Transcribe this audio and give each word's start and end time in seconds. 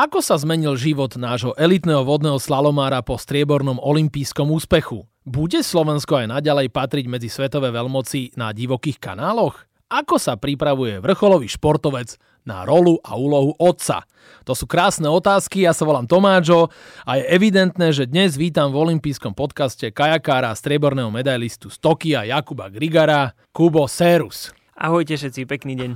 Ako 0.00 0.24
sa 0.24 0.40
zmenil 0.40 0.80
život 0.80 1.12
nášho 1.20 1.52
elitného 1.60 2.00
vodného 2.08 2.40
slalomára 2.40 3.04
po 3.04 3.20
striebornom 3.20 3.76
olympijskom 3.76 4.48
úspechu? 4.48 5.04
Bude 5.28 5.60
Slovensko 5.60 6.24
aj 6.24 6.40
naďalej 6.40 6.72
patriť 6.72 7.04
medzi 7.04 7.28
svetové 7.28 7.68
veľmoci 7.68 8.32
na 8.32 8.48
divokých 8.56 8.96
kanáloch? 8.96 9.68
Ako 9.92 10.16
sa 10.16 10.40
pripravuje 10.40 11.04
vrcholový 11.04 11.52
športovec 11.52 12.16
na 12.48 12.64
rolu 12.64 12.96
a 13.04 13.12
úlohu 13.20 13.52
otca? 13.60 14.08
To 14.48 14.56
sú 14.56 14.64
krásne 14.64 15.04
otázky, 15.04 15.68
ja 15.68 15.76
sa 15.76 15.84
volám 15.84 16.08
Tomáčo 16.08 16.72
a 17.04 17.20
je 17.20 17.28
evidentné, 17.36 17.92
že 17.92 18.08
dnes 18.08 18.40
vítam 18.40 18.72
v 18.72 18.80
olympijskom 18.80 19.36
podcaste 19.36 19.92
kajakára 19.92 20.48
a 20.48 20.56
strieborného 20.56 21.12
medailistu 21.12 21.68
z 21.68 21.76
Tokia 21.76 22.24
Jakuba 22.24 22.72
Grigara, 22.72 23.36
Kubo 23.52 23.84
Serus. 23.84 24.48
Ahojte 24.80 25.12
všetci, 25.12 25.44
pekný 25.44 25.76
deň. 25.76 25.90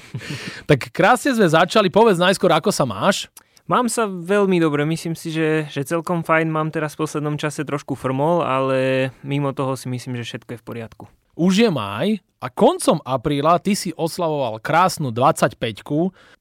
tak 0.68 0.92
krásne 0.92 1.32
sme 1.32 1.48
začali, 1.48 1.88
povedz 1.88 2.20
najskôr, 2.20 2.52
ako 2.52 2.68
sa 2.68 2.84
máš? 2.84 3.32
Mám 3.64 3.88
sa 3.88 4.04
veľmi 4.04 4.60
dobre, 4.60 4.84
myslím 4.84 5.16
si, 5.16 5.32
že, 5.32 5.64
že 5.72 5.88
celkom 5.88 6.20
fajn, 6.20 6.52
mám 6.52 6.68
teraz 6.68 6.92
v 6.92 7.08
poslednom 7.08 7.40
čase 7.40 7.64
trošku 7.64 7.96
frmol, 7.96 8.44
ale 8.44 9.08
mimo 9.24 9.56
toho 9.56 9.72
si 9.72 9.88
myslím, 9.88 10.20
že 10.20 10.28
všetko 10.28 10.52
je 10.52 10.60
v 10.60 10.66
poriadku. 10.68 11.04
Už 11.32 11.64
je 11.64 11.70
maj 11.72 12.20
a 12.40 12.48
koncom 12.48 13.04
apríla 13.04 13.60
ty 13.60 13.76
si 13.76 13.92
oslavoval 13.92 14.64
krásnu 14.64 15.12
25 15.12 15.60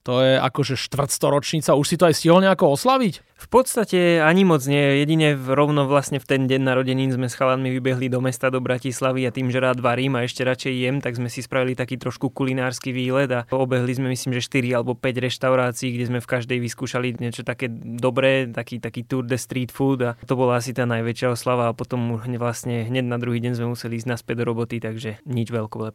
to 0.07 0.23
je 0.23 0.40
akože 0.40 0.80
štvrtstoročnica, 0.80 1.76
už 1.76 1.85
si 1.85 1.95
to 1.99 2.07
aj 2.07 2.16
stihol 2.16 2.40
nejako 2.40 2.73
oslaviť? 2.73 3.30
V 3.40 3.48
podstate 3.48 4.20
ani 4.20 4.43
moc 4.43 4.59
nie, 4.67 4.99
jedine 4.99 5.31
rovno 5.31 5.88
vlastne 5.88 6.20
v 6.20 6.27
ten 6.27 6.41
deň 6.43 6.59
narodenín 6.59 7.07
sme 7.07 7.31
s 7.31 7.40
chalanmi 7.40 7.71
vybehli 7.71 8.12
do 8.12 8.20
mesta 8.20 8.52
do 8.52 8.59
Bratislavy 8.59 9.23
a 9.23 9.31
tým, 9.31 9.48
že 9.48 9.63
rád 9.63 9.80
varím 9.80 10.20
a 10.20 10.27
ešte 10.27 10.43
radšej 10.43 10.73
jem, 10.76 10.98
tak 10.99 11.16
sme 11.16 11.31
si 11.31 11.40
spravili 11.40 11.71
taký 11.71 11.95
trošku 11.95 12.35
kulinársky 12.35 12.91
výlet 12.91 13.31
a 13.31 13.48
obehli 13.48 13.95
sme 13.95 14.12
myslím, 14.12 14.35
že 14.35 14.43
4 14.43 14.84
alebo 14.84 14.91
5 14.91 15.23
reštaurácií, 15.23 15.95
kde 15.95 16.05
sme 16.12 16.20
v 16.20 16.27
každej 16.27 16.60
vyskúšali 16.60 17.16
niečo 17.16 17.48
také 17.48 17.71
dobré, 17.71 18.51
taký, 18.51 18.84
taký 18.84 19.07
tour 19.07 19.23
de 19.23 19.40
street 19.40 19.71
food 19.71 20.04
a 20.04 20.12
to 20.27 20.35
bola 20.35 20.60
asi 20.60 20.76
tá 20.76 20.84
najväčšia 20.84 21.32
oslava 21.32 21.71
a 21.71 21.77
potom 21.77 22.20
vlastne 22.20 22.91
hneď 22.91 23.07
na 23.07 23.16
druhý 23.16 23.40
deň 23.40 23.55
sme 23.55 23.71
museli 23.71 24.04
ísť 24.04 24.20
naspäť 24.20 24.43
do 24.43 24.51
roboty, 24.51 24.84
takže 24.84 25.23
nič 25.23 25.48
veľkolepé. 25.48 25.88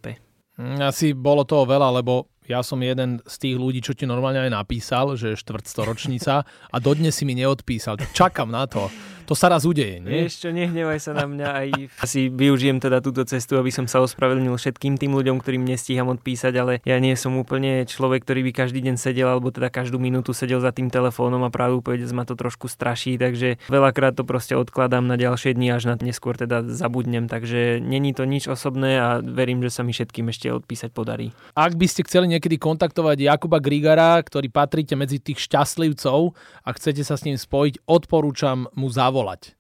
Mm, 0.55 0.79
asi 0.87 1.15
bolo 1.15 1.43
toho 1.43 1.67
veľa, 1.67 1.99
lebo 1.99 2.31
ja 2.45 2.61
som 2.61 2.77
jeden 2.85 3.25
z 3.25 3.35
tých 3.41 3.57
ľudí, 3.57 3.81
čo 3.81 3.97
ti 3.97 4.05
normálne 4.05 4.45
aj 4.45 4.53
napísal, 4.53 5.17
že 5.17 5.33
je 5.33 5.41
štvrtstoročnica 5.41 6.35
a 6.45 6.77
dodnes 6.77 7.17
si 7.17 7.25
mi 7.25 7.33
neodpísal. 7.33 7.97
Čakám 8.13 8.53
na 8.53 8.69
to. 8.69 8.93
To 9.25 9.33
sa 9.33 9.49
raz 9.49 9.65
udeje, 9.65 10.05
nie? 10.05 10.29
Čo, 10.29 10.53
nehnevaj 10.53 11.01
sa 11.01 11.17
na 11.17 11.25
mňa. 11.25 11.49
Aj 11.49 11.69
si 12.05 12.29
využijem 12.29 12.77
teda 12.77 13.01
túto 13.01 13.25
cestu, 13.25 13.57
aby 13.57 13.73
som 13.73 13.89
sa 13.89 14.05
ospravedlnil 14.05 14.53
všetkým 14.53 15.01
tým 15.01 15.17
ľuďom, 15.17 15.41
ktorým 15.41 15.65
nestíham 15.65 16.13
odpísať, 16.13 16.53
ale 16.61 16.73
ja 16.85 17.01
nie 17.01 17.17
som 17.17 17.33
úplne 17.41 17.89
človek, 17.89 18.29
ktorý 18.29 18.45
by 18.45 18.53
každý 18.53 18.85
deň 18.85 19.01
sedel, 19.01 19.33
alebo 19.33 19.49
teda 19.49 19.73
každú 19.73 19.97
minútu 19.97 20.37
sedel 20.37 20.61
za 20.61 20.77
tým 20.77 20.93
telefónom 20.93 21.41
a 21.41 21.49
pravdu 21.49 21.81
povedec 21.81 22.13
ma 22.13 22.29
to 22.29 22.37
trošku 22.37 22.69
straší, 22.69 23.17
takže 23.17 23.57
veľakrát 23.73 24.13
to 24.13 24.29
proste 24.29 24.53
odkladám 24.53 25.09
na 25.09 25.17
ďalšie 25.17 25.57
dni, 25.57 25.73
až 25.73 25.89
na 25.89 25.95
neskôr 25.97 26.37
teda 26.37 26.61
zabudnem, 26.69 27.25
takže 27.25 27.81
není 27.81 28.13
to 28.13 28.29
nič 28.29 28.45
osobné 28.53 29.01
a 29.01 29.09
verím, 29.25 29.65
že 29.65 29.73
sa 29.73 29.81
mi 29.81 29.97
všetkým 29.97 30.29
ešte 30.29 30.53
odpísať 30.53 30.93
podarí. 30.93 31.33
Ak 31.57 31.81
by 31.81 31.87
ste 31.89 32.05
chceli 32.05 32.29
niekedy 32.29 32.61
kontaktovať 32.61 33.25
Jakuba 33.25 33.57
Grigara, 33.57 34.21
ktorý 34.21 34.53
patríte 34.53 34.93
medzi 35.01 35.17
tých 35.17 35.49
šťastlivcov 35.49 36.37
a 36.61 36.69
chcete 36.77 37.01
sa 37.01 37.17
s 37.17 37.25
ním 37.25 37.41
spojiť, 37.41 37.89
odporúčam 37.89 38.69
mu 38.77 38.93
zavolať 38.93 39.14
zavolať. 39.15 39.55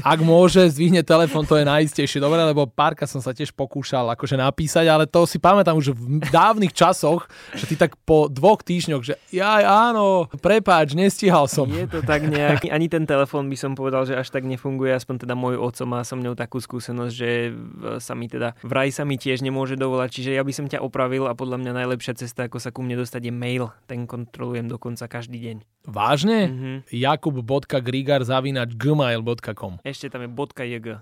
Ak 0.00 0.22
môže, 0.22 0.62
zvihne 0.70 1.02
telefon, 1.02 1.42
to 1.42 1.58
je 1.58 1.66
najistejšie. 1.66 2.22
Dobre, 2.22 2.38
lebo 2.38 2.70
párka 2.70 3.04
som 3.10 3.18
sa 3.18 3.34
tiež 3.34 3.50
pokúšal 3.50 4.06
akože 4.14 4.38
napísať, 4.38 4.86
ale 4.86 5.04
to 5.10 5.26
si 5.26 5.42
pamätám 5.42 5.74
už 5.74 5.94
v 5.94 6.22
dávnych 6.30 6.70
časoch, 6.70 7.26
že 7.54 7.66
ty 7.66 7.74
tak 7.74 7.98
po 8.06 8.30
dvoch 8.30 8.62
týždňoch, 8.62 9.02
že 9.02 9.14
ja 9.34 9.58
áno, 9.66 10.30
prepáč, 10.38 10.94
nestíhal 10.94 11.50
som. 11.50 11.66
Je 11.66 11.90
to 11.90 12.06
tak 12.06 12.22
nejak, 12.26 12.70
ani 12.70 12.86
ten 12.86 13.02
telefon 13.02 13.50
by 13.50 13.56
som 13.58 13.74
povedal, 13.74 14.06
že 14.06 14.14
až 14.14 14.30
tak 14.30 14.46
nefunguje, 14.46 14.94
aspoň 14.94 15.26
teda 15.26 15.34
môj 15.34 15.58
oco 15.58 15.82
má 15.90 16.06
so 16.06 16.14
mnou 16.14 16.38
takú 16.38 16.62
skúsenosť, 16.62 17.12
že 17.12 17.30
sa 17.98 18.14
mi 18.14 18.30
teda 18.30 18.54
vraj 18.62 18.94
sa 18.94 19.02
mi 19.02 19.18
tiež 19.18 19.42
nemôže 19.42 19.74
dovolať, 19.74 20.22
čiže 20.22 20.30
ja 20.38 20.42
by 20.46 20.52
som 20.54 20.70
ťa 20.70 20.84
opravil 20.84 21.26
a 21.26 21.34
podľa 21.34 21.58
mňa 21.58 21.72
najlepšia 21.84 22.14
cesta, 22.14 22.46
ako 22.46 22.62
sa 22.62 22.70
ku 22.70 22.86
mne 22.86 23.00
dostať 23.02 23.26
je 23.26 23.32
mail, 23.34 23.74
ten 23.90 24.06
kontrolujem 24.06 24.70
dokonca 24.70 25.10
každý 25.10 25.42
deň. 25.42 25.56
Vážne? 25.88 26.38
Mm-hmm. 26.52 26.76
Jakub.grigar 26.92 28.20
zavinač 28.20 28.76
gmail.com 28.76 29.47
Ešte 29.86 30.10
tam 30.10 30.24
je 30.24 30.30
.jg. 30.32 30.86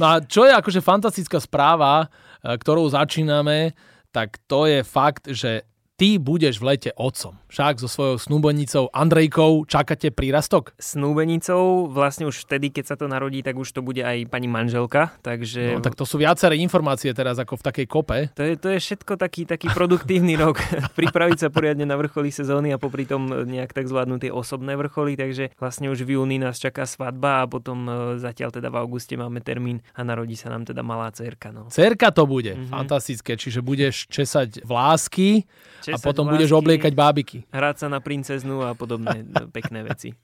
no 0.00 0.04
a 0.06 0.14
čo 0.24 0.46
je 0.46 0.52
akože 0.54 0.80
fantastická 0.80 1.42
správa, 1.42 2.08
e, 2.40 2.56
ktorou 2.56 2.88
začíname, 2.88 3.76
tak 4.14 4.40
to 4.48 4.64
je 4.64 4.80
fakt, 4.80 5.28
že 5.28 5.66
ty 5.96 6.20
budeš 6.20 6.60
v 6.60 6.76
lete 6.76 6.90
otcom. 6.92 7.40
Však 7.48 7.80
so 7.80 7.88
svojou 7.88 8.20
snúbenicou 8.20 8.92
Andrejkou 8.92 9.64
čakáte 9.64 10.12
prírastok? 10.12 10.76
Snúbenicou 10.76 11.88
vlastne 11.88 12.28
už 12.28 12.44
vtedy, 12.44 12.68
keď 12.68 12.84
sa 12.84 12.96
to 13.00 13.08
narodí, 13.08 13.40
tak 13.40 13.56
už 13.56 13.72
to 13.72 13.80
bude 13.80 14.04
aj 14.04 14.28
pani 14.28 14.44
manželka. 14.44 15.16
Takže... 15.24 15.80
No, 15.80 15.84
tak 15.84 15.96
to 15.96 16.04
sú 16.04 16.20
viaceré 16.20 16.60
informácie 16.60 17.16
teraz 17.16 17.40
ako 17.40 17.56
v 17.56 17.62
takej 17.64 17.86
kope. 17.88 18.18
To 18.36 18.44
je, 18.44 18.54
to 18.60 18.68
je 18.76 18.78
všetko 18.78 19.16
taký, 19.16 19.48
taký 19.48 19.72
produktívny 19.72 20.36
rok. 20.44 20.60
Pripraviť 20.92 21.38
sa 21.40 21.48
poriadne 21.48 21.88
na 21.88 21.96
vrcholy 21.96 22.28
sezóny 22.28 22.76
a 22.76 22.78
popri 22.78 23.08
tom 23.08 23.32
nejak 23.32 23.72
tak 23.72 23.88
zvládnuť 23.88 24.28
tie 24.28 24.32
osobné 24.32 24.76
vrcholy. 24.76 25.16
Takže 25.16 25.56
vlastne 25.56 25.88
už 25.88 26.04
v 26.04 26.20
júni 26.20 26.36
nás 26.36 26.60
čaká 26.60 26.84
svadba 26.84 27.48
a 27.48 27.48
potom 27.48 27.88
e, 27.88 28.20
zatiaľ 28.20 28.52
teda 28.52 28.68
v 28.68 28.76
auguste 28.84 29.16
máme 29.16 29.40
termín 29.40 29.80
a 29.96 30.04
narodí 30.04 30.36
sa 30.36 30.52
nám 30.52 30.68
teda 30.68 30.84
malá 30.84 31.08
cerka. 31.08 31.48
No. 31.48 31.72
Cerka 31.72 32.12
to 32.12 32.28
bude. 32.28 32.52
Mm-hmm. 32.52 32.68
Fantastické. 32.68 33.40
Čiže 33.40 33.64
budeš 33.64 34.04
česať 34.12 34.60
vlásky 34.60 35.48
a 35.92 35.98
potom 36.00 36.26
budeš 36.26 36.50
obliekať 36.56 36.92
bábiky. 36.96 37.38
Hrať 37.52 37.76
sa 37.84 37.86
na 37.86 38.02
princeznu 38.02 38.64
a 38.64 38.74
podobné 38.74 39.22
pekné 39.56 39.86
veci. 39.86 40.16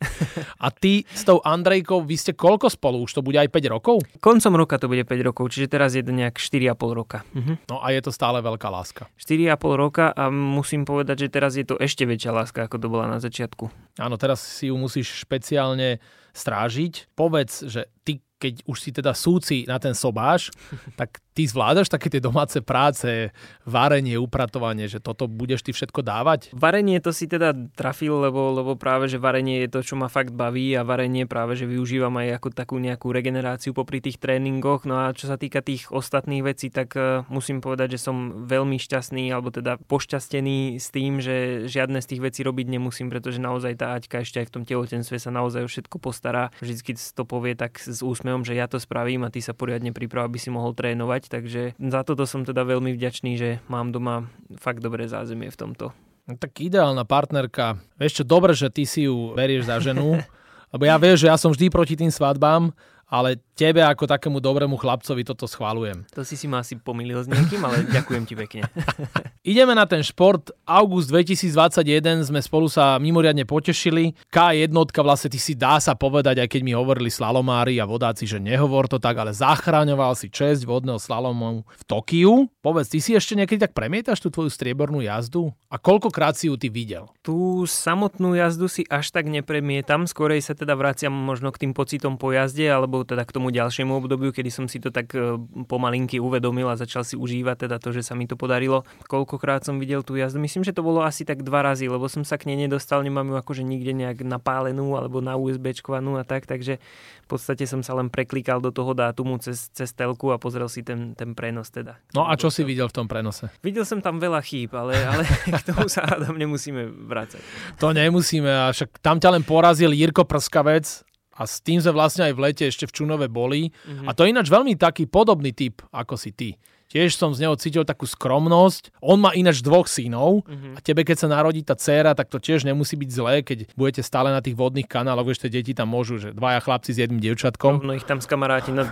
A 0.59 0.73
ty 0.73 1.07
s 1.07 1.23
tou 1.23 1.39
Andrejkou, 1.45 2.03
vy 2.03 2.17
ste 2.19 2.33
koľko 2.35 2.73
spolu? 2.73 3.05
Už 3.05 3.19
to 3.19 3.23
bude 3.23 3.39
aj 3.39 3.51
5 3.51 3.75
rokov? 3.75 4.03
Koncom 4.19 4.55
roka 4.59 4.81
to 4.81 4.91
bude 4.91 5.05
5 5.07 5.29
rokov, 5.29 5.53
čiže 5.53 5.71
teraz 5.71 5.95
je 5.95 6.03
to 6.03 6.11
nejak 6.11 6.39
4,5 6.39 6.75
roka. 6.97 7.23
Mhm. 7.37 7.69
No 7.71 7.79
a 7.83 7.93
je 7.95 8.01
to 8.03 8.11
stále 8.11 8.41
veľká 8.43 8.67
láska. 8.73 9.07
4,5 9.21 9.79
roka 9.79 10.11
a 10.11 10.33
musím 10.33 10.83
povedať, 10.83 11.27
že 11.27 11.29
teraz 11.29 11.55
je 11.55 11.67
to 11.67 11.79
ešte 11.79 12.09
väčšia 12.09 12.33
láska, 12.35 12.67
ako 12.67 12.77
to 12.81 12.87
bola 12.89 13.07
na 13.07 13.19
začiatku. 13.23 13.69
Áno, 14.01 14.17
teraz 14.17 14.41
si 14.41 14.73
ju 14.73 14.77
musíš 14.81 15.23
špeciálne 15.23 16.01
strážiť. 16.33 17.13
Povedz, 17.13 17.69
že 17.69 17.93
ty 18.03 18.25
keď 18.43 18.67
už 18.67 18.79
si 18.83 18.91
teda 18.91 19.15
súci 19.15 19.63
na 19.71 19.79
ten 19.79 19.95
sobáš, 19.95 20.51
tak 21.01 21.23
ty 21.33 21.49
zvládaš 21.49 21.89
také 21.89 22.13
tie 22.13 22.21
domáce 22.21 22.61
práce, 22.61 23.33
varenie, 23.65 24.21
upratovanie, 24.21 24.91
že 24.91 25.01
toto 25.01 25.25
budeš 25.31 25.65
ty 25.65 25.73
všetko 25.73 26.05
dávať? 26.05 26.53
Varenie 26.53 27.01
to 27.01 27.15
si 27.15 27.25
teda 27.25 27.57
trafil, 27.73 28.21
lebo, 28.21 28.53
lebo 28.53 28.77
práve, 28.77 29.09
že 29.09 29.17
varenie 29.17 29.65
je 29.65 29.73
to, 29.73 29.81
čo 29.81 29.95
ma 29.97 30.13
fakt 30.13 30.37
baví 30.37 30.77
a 30.77 30.85
varenie 30.85 31.25
práve, 31.25 31.57
že 31.57 31.65
využívam 31.65 32.13
aj 32.21 32.41
ako 32.41 32.49
takú 32.53 32.77
nejakú 32.77 33.09
regeneráciu 33.09 33.73
popri 33.73 34.05
tých 34.05 34.21
tréningoch. 34.21 34.85
No 34.85 35.09
a 35.09 35.17
čo 35.17 35.29
sa 35.29 35.41
týka 35.41 35.65
tých 35.65 35.89
ostatných 35.89 36.45
vecí, 36.45 36.69
tak 36.69 36.93
uh, 36.97 37.25
musím 37.33 37.65
povedať, 37.65 37.97
že 37.97 38.05
som 38.05 38.45
veľmi 38.45 38.77
šťastný, 38.77 39.33
alebo 39.33 39.49
teda 39.49 39.81
pošťastený 39.89 40.77
s 40.77 40.89
tým, 40.93 41.25
že 41.25 41.69
žiadne 41.69 42.01
z 42.05 42.11
tých 42.17 42.21
vecí 42.25 42.41
robiť 42.45 42.67
nemusím, 42.69 43.09
pretože 43.09 43.41
naozaj 43.41 43.81
tá 43.81 43.97
Aťka 43.97 44.25
ešte 44.25 44.41
aj 44.45 44.47
v 44.49 44.55
tom 44.61 44.65
tehotenstve 44.65 45.17
sa 45.17 45.33
naozaj 45.33 45.69
všetko 45.69 45.97
postará. 46.01 46.49
Vždycky 46.61 46.97
to 46.97 47.25
povie 47.29 47.53
tak 47.53 47.77
s 47.81 48.01
úsmevom, 48.01 48.32
že 48.41 48.57
ja 48.57 48.65
to 48.65 48.81
spravím 48.81 49.29
a 49.29 49.33
ty 49.33 49.45
sa 49.45 49.53
poriadne 49.53 49.93
priprav, 49.93 50.33
aby 50.33 50.41
si 50.41 50.49
mohol 50.49 50.73
trénovať 50.73 51.29
takže 51.29 51.77
za 51.77 52.01
toto 52.09 52.25
som 52.25 52.49
teda 52.49 52.65
veľmi 52.65 52.97
vďačný, 52.97 53.37
že 53.37 53.61
mám 53.69 53.93
doma 53.93 54.33
fakt 54.57 54.81
dobré 54.81 55.05
zázemie 55.05 55.53
v 55.53 55.61
tomto. 55.61 55.93
No, 56.25 56.41
tak 56.41 56.57
ideálna 56.57 57.05
partnerka. 57.05 57.77
Vieš 58.01 58.23
čo, 58.23 58.25
dobre, 58.25 58.57
že 58.57 58.73
ty 58.73 58.89
si 58.89 59.05
ju 59.05 59.37
berieš 59.37 59.69
za 59.69 59.77
ženu, 59.83 60.17
lebo 60.73 60.83
ja 60.89 60.97
vieš, 60.97 61.27
že 61.27 61.29
ja 61.29 61.37
som 61.37 61.53
vždy 61.53 61.69
proti 61.69 62.01
tým 62.01 62.09
svadbám, 62.09 62.73
ale 63.13 63.37
tebe 63.53 63.85
ako 63.85 64.09
takému 64.09 64.41
dobrému 64.41 64.81
chlapcovi 64.81 65.21
toto 65.21 65.45
schválujem. 65.45 66.09
To 66.17 66.25
si 66.25 66.33
si 66.41 66.49
ma 66.49 66.65
asi 66.65 66.81
pomýlil 66.81 67.21
s 67.21 67.29
niekým, 67.29 67.61
ale 67.61 67.85
ďakujem 67.85 68.25
ti 68.25 68.33
pekne. 68.33 68.65
Ideme 69.43 69.75
na 69.75 69.91
ten 69.91 70.07
šport. 70.07 70.55
August 70.63 71.11
2021 71.11 72.31
sme 72.31 72.39
spolu 72.39 72.71
sa 72.71 72.95
mimoriadne 73.03 73.43
potešili. 73.43 74.15
K1 74.31 74.71
vlastne 75.03 75.35
ty 75.35 75.43
si 75.43 75.59
dá 75.59 75.83
sa 75.83 75.99
povedať, 75.99 76.39
aj 76.39 76.47
keď 76.47 76.63
mi 76.63 76.79
hovorili 76.79 77.11
slalomári 77.11 77.83
a 77.83 77.91
vodáci, 77.91 78.23
že 78.23 78.39
nehovor 78.39 78.87
to 78.87 79.03
tak, 79.03 79.19
ale 79.19 79.35
zachráňoval 79.35 80.15
si 80.15 80.31
česť 80.31 80.63
vodného 80.63 81.03
slalomu 81.03 81.67
v 81.67 81.83
Tokiu. 81.91 82.47
Povedz, 82.63 82.95
ty 82.95 83.03
si 83.03 83.19
ešte 83.19 83.35
niekedy 83.35 83.67
tak 83.67 83.75
premietaš 83.75 84.23
tú 84.23 84.31
tvoju 84.31 84.47
striebornú 84.47 85.03
jazdu? 85.03 85.51
A 85.67 85.75
koľkokrát 85.75 86.39
si 86.39 86.47
ju 86.47 86.55
ty 86.55 86.71
videl? 86.71 87.11
Tú 87.27 87.67
samotnú 87.67 88.39
jazdu 88.39 88.71
si 88.71 88.87
až 88.87 89.11
tak 89.11 89.27
nepremietam, 89.27 90.07
skorej 90.07 90.39
sa 90.47 90.55
teda 90.55 90.79
vraciam 90.79 91.11
možno 91.11 91.51
k 91.51 91.67
tým 91.67 91.75
pocitom 91.75 92.15
po 92.15 92.31
jazde, 92.31 92.71
alebo 92.71 93.03
teda 93.03 93.27
k 93.27 93.35
tomu 93.35 93.51
ďalšiemu 93.51 93.91
obdobiu, 93.91 94.31
kedy 94.31 94.55
som 94.55 94.71
si 94.71 94.79
to 94.79 94.95
tak 94.95 95.11
e, 95.19 95.35
pomalinky 95.67 96.23
uvedomil 96.23 96.71
a 96.71 96.79
začal 96.79 97.03
si 97.03 97.19
užívať 97.19 97.67
teda 97.67 97.83
to, 97.83 97.91
že 97.91 98.07
sa 98.07 98.15
mi 98.15 98.31
to 98.31 98.39
podarilo. 98.39 98.87
Koľko 99.11 99.32
koľkokrát 99.33 99.65
som 99.65 99.81
videl 99.81 100.05
tú 100.05 100.13
jazdu. 100.13 100.37
Myslím, 100.45 100.61
že 100.61 100.77
to 100.77 100.85
bolo 100.85 101.01
asi 101.01 101.25
tak 101.25 101.41
dva 101.41 101.65
razy, 101.65 101.89
lebo 101.89 102.05
som 102.05 102.21
sa 102.21 102.37
k 102.37 102.53
nej 102.53 102.69
nedostal, 102.69 103.01
nemám 103.01 103.33
ju 103.33 103.41
akože 103.41 103.65
nikde 103.65 103.97
nejak 103.97 104.21
napálenú 104.29 104.93
alebo 104.93 105.25
na 105.25 105.41
USBčkovanú 105.41 106.21
a 106.21 106.25
tak, 106.29 106.45
takže 106.45 106.77
v 107.25 107.27
podstate 107.33 107.65
som 107.65 107.81
sa 107.81 107.97
len 107.97 108.13
preklikal 108.13 108.61
do 108.61 108.69
toho 108.69 108.93
dátumu 108.93 109.41
cez, 109.41 109.73
cez 109.73 109.89
telku 109.97 110.29
a 110.29 110.37
pozrel 110.37 110.69
si 110.69 110.85
ten, 110.85 111.17
ten 111.17 111.33
prenos 111.33 111.73
teda. 111.73 111.97
No 112.13 112.29
a 112.29 112.37
čo 112.37 112.53
si 112.53 112.61
videl 112.61 112.93
v 112.93 112.95
tom 113.01 113.09
prenose? 113.09 113.49
Videl 113.65 113.89
som 113.89 114.05
tam 114.05 114.21
veľa 114.21 114.45
chýb, 114.45 114.77
ale, 114.77 115.01
ale 115.01 115.25
k 115.65 115.65
tomu 115.65 115.89
sa 115.89 116.05
hádam 116.05 116.37
nemusíme 116.37 117.09
vrácať. 117.09 117.41
To 117.81 117.97
nemusíme, 117.97 118.53
a 118.53 118.69
však 118.69 119.01
tam 119.01 119.17
ťa 119.17 119.41
len 119.41 119.49
porazil 119.49 119.97
Jirko 119.97 120.29
Prskavec, 120.29 121.09
a 121.33 121.49
s 121.49 121.65
tým 121.65 121.81
sme 121.81 121.97
vlastne 121.97 122.29
aj 122.29 122.37
v 122.37 122.43
lete 122.45 122.65
ešte 122.69 122.85
v 122.85 122.93
Čunove 122.93 123.25
boli. 123.33 123.73
Mm-hmm. 123.73 124.05
A 124.05 124.13
to 124.13 124.29
je 124.29 124.37
ináč 124.37 124.53
veľmi 124.53 124.77
taký 124.77 125.09
podobný 125.09 125.57
typ, 125.57 125.81
ako 125.89 126.21
si 126.21 126.29
ty. 126.37 126.61
Tiež 126.93 127.17
som 127.17 127.33
z 127.33 127.49
neho 127.49 127.57
cítil 127.57 127.89
takú 127.89 128.05
skromnosť. 128.05 128.93
On 129.01 129.17
má 129.17 129.33
ináč 129.33 129.65
dvoch 129.65 129.89
synov 129.89 130.45
mm-hmm. 130.45 130.77
a 130.77 130.79
tebe, 130.85 131.09
keď 131.09 131.25
sa 131.25 131.29
narodí 131.33 131.65
tá 131.65 131.73
dcéra, 131.73 132.13
tak 132.13 132.29
to 132.29 132.37
tiež 132.37 132.69
nemusí 132.69 133.01
byť 133.01 133.09
zlé, 133.09 133.35
keď 133.41 133.73
budete 133.73 134.05
stále 134.05 134.29
na 134.29 134.45
tých 134.45 134.53
vodných 134.53 134.85
kanáloch, 134.85 135.25
vieš, 135.25 135.49
tie 135.49 135.49
deti 135.49 135.73
tam 135.73 135.89
môžu, 135.89 136.21
že 136.21 136.37
dvaja 136.37 136.61
chlapci 136.61 136.93
s 136.93 137.01
jedným 137.01 137.25
dievčatkom. 137.25 137.81
No 137.81 137.97
ich 137.97 138.05
tam 138.05 138.21
skamaráti, 138.21 138.77
no, 138.77 138.85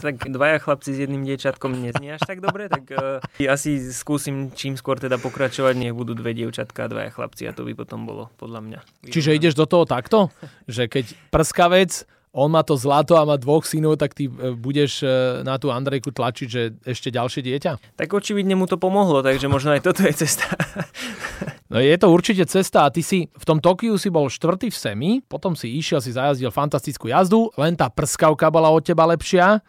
tak 0.00 0.24
dvaja 0.24 0.56
chlapci 0.56 0.96
s 0.96 0.98
jedným 1.04 1.20
dievčatkom 1.28 1.76
neznie 1.76 2.16
až 2.16 2.24
tak 2.24 2.40
dobre, 2.40 2.72
tak 2.72 2.88
uh, 2.96 3.20
asi 3.44 3.92
skúsim 3.92 4.48
čím 4.56 4.80
skôr 4.80 4.96
teda 4.96 5.20
pokračovať, 5.20 5.76
nech 5.76 5.92
budú 5.92 6.16
dve 6.16 6.32
dievčatka 6.32 6.88
a 6.88 6.90
dvaja 6.90 7.10
chlapci 7.12 7.44
a 7.44 7.52
to 7.52 7.68
by 7.68 7.76
potom 7.76 8.08
bolo 8.08 8.32
podľa 8.40 8.60
mňa. 8.64 8.78
Čiže 9.12 9.36
ideš 9.36 9.52
do 9.52 9.68
toho 9.68 9.84
takto, 9.84 10.32
že 10.64 10.88
keď 10.88 11.12
prskavec 11.28 12.08
on 12.34 12.50
má 12.50 12.66
to 12.66 12.74
zlato 12.74 13.14
a 13.14 13.22
má 13.22 13.38
dvoch 13.38 13.62
synov, 13.62 13.94
tak 14.02 14.10
ty 14.18 14.26
e, 14.26 14.58
budeš 14.58 15.06
e, 15.06 15.08
na 15.46 15.54
tú 15.54 15.70
Andrejku 15.70 16.10
tlačiť, 16.10 16.48
že 16.50 16.74
ešte 16.82 17.14
ďalšie 17.14 17.46
dieťa? 17.46 17.94
Tak 17.94 18.10
očividne 18.10 18.58
mu 18.58 18.66
to 18.66 18.74
pomohlo, 18.74 19.22
takže 19.22 19.46
možno 19.46 19.70
aj 19.70 19.86
toto 19.86 20.02
je 20.02 20.26
cesta. 20.26 20.50
no 21.72 21.78
je 21.78 21.94
to 21.94 22.10
určite 22.10 22.42
cesta 22.50 22.90
a 22.90 22.92
ty 22.92 23.06
si 23.06 23.30
v 23.30 23.44
tom 23.46 23.62
Tokiu 23.62 23.94
si 23.94 24.10
bol 24.10 24.26
štvrtý 24.26 24.74
v 24.74 24.76
semi, 24.76 25.10
potom 25.22 25.54
si 25.54 25.78
išiel, 25.78 26.02
si 26.02 26.10
zajazdil 26.10 26.50
fantastickú 26.50 27.06
jazdu, 27.06 27.54
len 27.54 27.78
tá 27.78 27.86
prskavka 27.86 28.50
bola 28.50 28.66
od 28.74 28.82
teba 28.82 29.06
lepšia, 29.06 29.62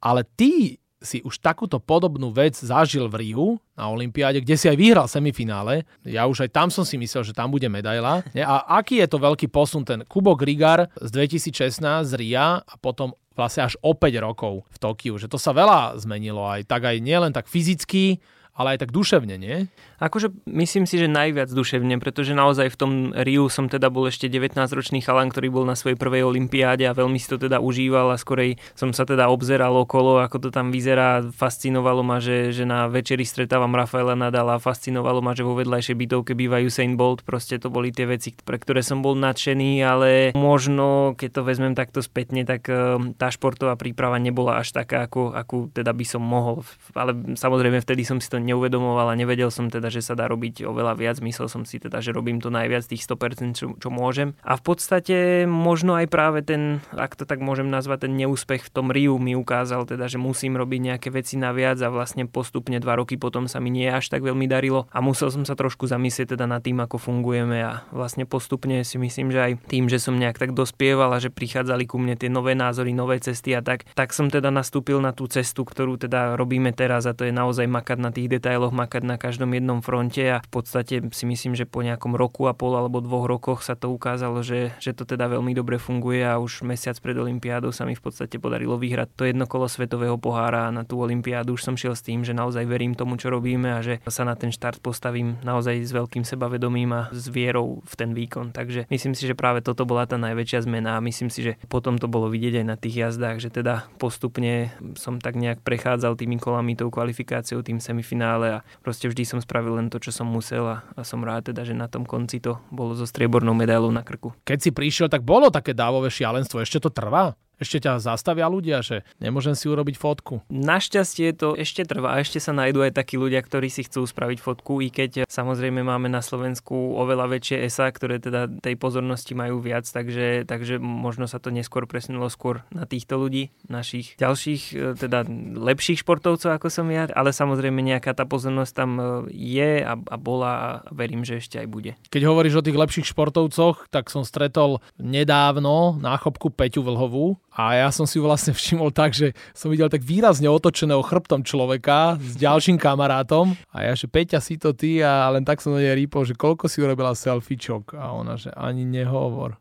ale 0.00 0.24
ty 0.40 0.80
si 1.06 1.22
už 1.22 1.38
takúto 1.38 1.78
podobnú 1.78 2.34
vec 2.34 2.58
zažil 2.58 3.06
v 3.06 3.22
Riu 3.22 3.46
na 3.78 3.86
Olympiáde, 3.86 4.42
kde 4.42 4.58
si 4.58 4.66
aj 4.66 4.74
vyhral 4.74 5.06
semifinále. 5.06 5.86
Ja 6.02 6.26
už 6.26 6.44
aj 6.44 6.50
tam 6.50 6.68
som 6.68 6.82
si 6.82 6.98
myslel, 6.98 7.22
že 7.22 7.30
tam 7.30 7.54
bude 7.54 7.70
medaila. 7.70 8.26
A 8.34 8.54
aký 8.82 8.98
je 8.98 9.06
to 9.06 9.22
veľký 9.22 9.46
posun 9.46 9.86
ten 9.86 10.02
Kubok 10.02 10.42
Rigar 10.42 10.90
z 10.98 11.08
2016 11.14 11.80
z 12.02 12.12
Ria 12.18 12.58
a 12.58 12.74
potom 12.82 13.14
vlastne 13.38 13.68
až 13.68 13.78
o 13.84 13.94
5 13.94 14.26
rokov 14.26 14.66
v 14.72 14.76
Tokiu. 14.82 15.14
Že 15.20 15.30
to 15.30 15.38
sa 15.38 15.54
veľa 15.54 15.94
zmenilo 16.02 16.42
aj 16.42 16.66
tak 16.66 16.88
aj 16.88 16.98
nielen 16.98 17.30
tak 17.30 17.46
fyzicky, 17.46 18.18
ale 18.56 18.74
aj 18.74 18.88
tak 18.88 18.90
duševne, 18.90 19.36
nie? 19.36 19.68
Akože 19.96 20.28
myslím 20.44 20.84
si, 20.84 21.00
že 21.00 21.08
najviac 21.08 21.48
duševne, 21.48 21.96
pretože 21.96 22.36
naozaj 22.36 22.68
v 22.68 22.76
tom 22.76 22.92
Riu 23.16 23.48
som 23.48 23.66
teda 23.66 23.88
bol 23.88 24.12
ešte 24.12 24.28
19-ročný 24.28 25.00
chalan, 25.00 25.32
ktorý 25.32 25.48
bol 25.48 25.64
na 25.64 25.72
svojej 25.72 25.96
prvej 25.96 26.28
olympiáde 26.28 26.84
a 26.84 26.92
veľmi 26.92 27.16
si 27.16 27.32
to 27.32 27.40
teda 27.40 27.64
užíval 27.64 28.12
a 28.12 28.20
skorej 28.20 28.60
som 28.76 28.92
sa 28.92 29.08
teda 29.08 29.32
obzeral 29.32 29.72
okolo, 29.72 30.20
ako 30.20 30.48
to 30.48 30.48
tam 30.52 30.68
vyzerá. 30.68 31.24
Fascinovalo 31.32 32.04
ma, 32.04 32.20
že, 32.20 32.52
že 32.52 32.68
na 32.68 32.86
večeri 32.92 33.24
stretávam 33.24 33.72
Rafaela 33.72 34.12
Nadala, 34.12 34.60
fascinovalo 34.60 35.24
ma, 35.24 35.32
že 35.32 35.48
vo 35.48 35.56
vedľajšej 35.56 35.96
bytovke 35.96 36.32
býva 36.36 36.60
Usain 36.60 37.00
Bolt, 37.00 37.24
proste 37.24 37.56
to 37.56 37.72
boli 37.72 37.88
tie 37.88 38.04
veci, 38.04 38.36
pre 38.36 38.60
ktoré 38.60 38.84
som 38.84 39.00
bol 39.00 39.16
nadšený, 39.16 39.80
ale 39.80 40.10
možno, 40.36 41.16
keď 41.16 41.40
to 41.40 41.42
vezmem 41.42 41.72
takto 41.72 42.04
spätne, 42.04 42.44
tak 42.44 42.68
eh, 42.68 43.00
tá 43.16 43.32
športová 43.32 43.80
príprava 43.80 44.20
nebola 44.20 44.60
až 44.60 44.76
taká, 44.76 45.08
ako, 45.08 45.32
ako 45.32 45.72
teda 45.72 45.96
by 45.96 46.04
som 46.04 46.20
mohol. 46.20 46.62
Ale 46.92 47.16
samozrejme 47.34 47.80
vtedy 47.80 48.04
som 48.04 48.20
si 48.20 48.28
to 48.28 48.36
neuvedomoval 48.36 49.08
a 49.08 49.18
nevedel 49.18 49.48
som 49.48 49.72
teda 49.72 49.85
teda, 49.86 50.02
že 50.02 50.02
sa 50.02 50.18
dá 50.18 50.26
robiť 50.26 50.66
oveľa 50.66 50.98
viac. 50.98 51.22
Myslel 51.22 51.46
som 51.46 51.62
si 51.62 51.78
teda, 51.78 52.02
že 52.02 52.10
robím 52.10 52.42
to 52.42 52.50
najviac, 52.50 52.82
tých 52.82 53.06
100%, 53.06 53.54
čo, 53.54 53.66
čo 53.78 53.88
môžem. 53.94 54.34
A 54.42 54.58
v 54.58 54.62
podstate 54.66 55.46
možno 55.46 55.94
aj 55.94 56.10
práve 56.10 56.42
ten, 56.42 56.82
ak 56.90 57.14
to 57.14 57.22
tak 57.22 57.38
môžem 57.38 57.70
nazvať, 57.70 58.10
ten 58.10 58.18
neúspech 58.18 58.66
v 58.66 58.72
tom 58.74 58.90
Riu 58.90 59.14
mi 59.22 59.38
ukázal 59.38 59.86
teda, 59.86 60.10
že 60.10 60.18
musím 60.18 60.58
robiť 60.58 60.80
nejaké 60.90 61.08
veci 61.14 61.38
naviac 61.38 61.78
a 61.86 61.94
vlastne 61.94 62.26
postupne 62.26 62.82
dva 62.82 62.98
roky 62.98 63.14
potom 63.14 63.46
sa 63.46 63.62
mi 63.62 63.70
nie 63.70 63.86
až 63.86 64.10
tak 64.10 64.26
veľmi 64.26 64.50
darilo 64.50 64.90
a 64.90 64.98
musel 64.98 65.30
som 65.30 65.46
sa 65.46 65.54
trošku 65.54 65.86
zamyslieť 65.86 66.34
teda 66.34 66.50
nad 66.50 66.66
tým, 66.66 66.82
ako 66.82 66.98
fungujeme 66.98 67.62
a 67.62 67.86
vlastne 67.94 68.26
postupne 68.26 68.82
si 68.82 68.98
myslím, 68.98 69.30
že 69.30 69.38
aj 69.38 69.52
tým, 69.70 69.86
že 69.86 70.02
som 70.02 70.18
nejak 70.18 70.42
tak 70.42 70.50
dospieval 70.50 71.14
a 71.14 71.22
že 71.22 71.30
prichádzali 71.30 71.86
ku 71.86 72.02
mne 72.02 72.18
tie 72.18 72.26
nové 72.26 72.58
názory, 72.58 72.90
nové 72.90 73.22
cesty 73.22 73.54
a 73.54 73.62
tak, 73.62 73.86
tak 73.94 74.10
som 74.10 74.26
teda 74.26 74.50
nastúpil 74.50 74.98
na 74.98 75.14
tú 75.14 75.30
cestu, 75.30 75.62
ktorú 75.62 75.94
teda 75.94 76.34
robíme 76.34 76.74
teraz 76.74 77.06
a 77.06 77.14
to 77.14 77.22
je 77.28 77.32
naozaj 77.32 77.70
makať 77.70 77.98
na 78.02 78.10
tých 78.10 78.32
detailoch, 78.32 78.74
makať 78.74 79.02
na 79.04 79.16
každom 79.20 79.52
jednom 79.52 79.75
jednom 79.76 79.84
fronte 79.84 80.24
a 80.24 80.40
v 80.40 80.50
podstate 80.50 81.04
si 81.12 81.24
myslím, 81.28 81.52
že 81.52 81.68
po 81.68 81.84
nejakom 81.84 82.16
roku 82.16 82.48
a 82.48 82.56
pol 82.56 82.72
alebo 82.72 83.04
dvoch 83.04 83.28
rokoch 83.28 83.60
sa 83.60 83.76
to 83.76 83.92
ukázalo, 83.92 84.40
že, 84.40 84.72
že 84.80 84.96
to 84.96 85.04
teda 85.04 85.28
veľmi 85.28 85.52
dobre 85.52 85.76
funguje 85.76 86.24
a 86.24 86.40
už 86.40 86.64
mesiac 86.64 86.96
pred 86.96 87.16
Olympiádou 87.16 87.76
sa 87.76 87.84
mi 87.84 87.92
v 87.92 88.00
podstate 88.00 88.40
podarilo 88.40 88.80
vyhrať 88.80 89.12
to 89.12 89.28
jedno 89.28 89.44
kolo 89.44 89.68
svetového 89.68 90.16
pohára 90.16 90.68
a 90.68 90.74
na 90.74 90.88
tú 90.88 90.96
Olympiádu 91.04 91.60
už 91.60 91.62
som 91.68 91.76
šiel 91.76 91.92
s 91.92 92.00
tým, 92.00 92.24
že 92.24 92.32
naozaj 92.32 92.64
verím 92.64 92.96
tomu, 92.96 93.20
čo 93.20 93.28
robíme 93.28 93.76
a 93.76 93.84
že 93.84 94.00
sa 94.08 94.24
na 94.24 94.32
ten 94.32 94.48
štart 94.48 94.80
postavím 94.80 95.36
naozaj 95.44 95.84
s 95.84 95.92
veľkým 95.92 96.24
sebavedomím 96.24 96.90
a 96.96 97.02
s 97.12 97.28
vierou 97.28 97.84
v 97.84 97.94
ten 97.98 98.16
výkon. 98.16 98.56
Takže 98.56 98.88
myslím 98.88 99.12
si, 99.12 99.28
že 99.28 99.36
práve 99.36 99.60
toto 99.60 99.84
bola 99.84 100.08
tá 100.08 100.16
najväčšia 100.16 100.64
zmena 100.64 100.96
a 100.96 101.04
myslím 101.04 101.28
si, 101.28 101.44
že 101.44 101.52
potom 101.68 102.00
to 102.00 102.08
bolo 102.08 102.32
vidieť 102.32 102.64
aj 102.64 102.66
na 102.66 102.76
tých 102.78 102.96
jazdách, 103.04 103.42
že 103.42 103.50
teda 103.52 103.84
postupne 104.00 104.72
som 104.96 105.20
tak 105.20 105.36
nejak 105.36 105.60
prechádzal 105.60 106.16
tými 106.16 106.40
kolami, 106.40 106.78
tou 106.78 106.88
kvalifikáciou, 106.88 107.60
tým 107.60 107.82
semifinále 107.82 108.60
a 108.60 108.64
proste 108.80 109.10
vždy 109.10 109.26
som 109.26 109.38
spravil 109.42 109.65
spravil 109.66 109.82
len 109.82 109.90
to, 109.90 109.98
čo 109.98 110.14
som 110.14 110.30
musel 110.30 110.62
a, 110.62 110.86
a 110.94 111.02
som 111.02 111.26
rád 111.26 111.50
teda, 111.50 111.66
že 111.66 111.74
na 111.74 111.90
tom 111.90 112.06
konci 112.06 112.38
to 112.38 112.62
bolo 112.70 112.94
so 112.94 113.02
striebornou 113.02 113.50
medailou 113.50 113.90
na 113.90 114.06
krku. 114.06 114.30
Keď 114.46 114.58
si 114.62 114.70
prišiel, 114.70 115.10
tak 115.10 115.26
bolo 115.26 115.50
také 115.50 115.74
dávové 115.74 116.06
šialenstvo. 116.06 116.62
Ešte 116.62 116.78
to 116.78 116.94
trvá? 116.94 117.34
Ešte 117.56 117.88
ťa 117.88 118.02
zastavia 118.02 118.50
ľudia, 118.50 118.84
že 118.84 119.06
nemôžem 119.16 119.56
si 119.56 119.70
urobiť 119.70 119.96
fotku? 119.96 120.44
Našťastie 120.52 121.32
to 121.32 121.56
ešte 121.56 121.88
trvá. 121.88 122.20
Ešte 122.20 122.36
sa 122.36 122.52
nájdú 122.52 122.84
aj 122.84 122.92
takí 122.92 123.16
ľudia, 123.16 123.40
ktorí 123.40 123.72
si 123.72 123.88
chcú 123.88 124.04
spraviť 124.04 124.38
fotku, 124.42 124.84
i 124.84 124.92
keď 124.92 125.24
samozrejme 125.24 125.80
máme 125.80 126.12
na 126.12 126.20
Slovensku 126.20 126.74
oveľa 126.98 127.32
väčšie 127.32 127.64
ESA, 127.64 127.88
ktoré 127.94 128.20
teda 128.20 128.50
tej 128.60 128.76
pozornosti 128.76 129.32
majú 129.32 129.64
viac, 129.64 129.88
takže, 129.88 130.44
takže 130.44 130.76
možno 130.76 131.24
sa 131.24 131.40
to 131.40 131.48
neskôr 131.48 131.88
presunulo 131.88 132.28
skôr 132.28 132.66
na 132.68 132.84
týchto 132.84 133.16
ľudí, 133.16 133.48
našich 133.72 134.18
ďalších, 134.20 134.62
e, 134.76 134.98
teda 134.98 135.24
lepších 135.56 136.04
športovcov 136.04 136.60
ako 136.60 136.68
som 136.68 136.86
ja, 136.92 137.08
ale 137.12 137.32
samozrejme 137.32 137.80
nejaká 137.80 138.12
tá 138.12 138.28
pozornosť 138.28 138.72
tam 138.76 138.90
e, 138.96 139.04
je 139.32 139.70
a, 139.80 139.96
a 139.96 140.16
bola 140.20 140.50
a 140.56 140.68
verím, 140.90 141.26
že 141.26 141.40
ešte 141.40 141.60
aj 141.60 141.68
bude. 141.68 141.92
Keď 142.08 142.22
hovoríš 142.24 142.60
o 142.60 142.64
tých 142.64 142.78
lepších 142.78 143.10
športovcoch, 143.12 143.90
tak 143.92 144.08
som 144.08 144.24
stretol 144.24 144.80
nedávno 144.96 145.98
na 146.00 146.16
chopku 146.16 146.48
Peťu 146.48 146.86
Vlhovú, 146.86 147.36
a 147.56 147.72
ja 147.72 147.88
som 147.88 148.04
si 148.04 148.20
vlastne 148.20 148.52
všimol 148.52 148.92
tak, 148.92 149.16
že 149.16 149.32
som 149.56 149.72
videl 149.72 149.88
tak 149.88 150.04
výrazne 150.04 150.44
otočeného 150.52 151.00
chrbtom 151.00 151.40
človeka 151.40 152.20
s 152.20 152.36
ďalším 152.36 152.76
kamarátom 152.76 153.56
a 153.72 153.88
ja, 153.88 153.96
že 153.96 154.12
Peťa 154.12 154.44
si 154.44 154.60
to 154.60 154.76
ty 154.76 155.00
a 155.00 155.32
len 155.32 155.40
tak 155.40 155.64
som 155.64 155.72
na 155.72 155.80
nej 155.80 155.96
rýpol, 155.96 156.28
že 156.28 156.36
koľko 156.36 156.68
si 156.68 156.84
urobila 156.84 157.16
selfiečok 157.16 157.96
a 157.96 158.12
ona, 158.12 158.36
že 158.36 158.52
ani 158.52 158.84
nehovor. 158.84 159.56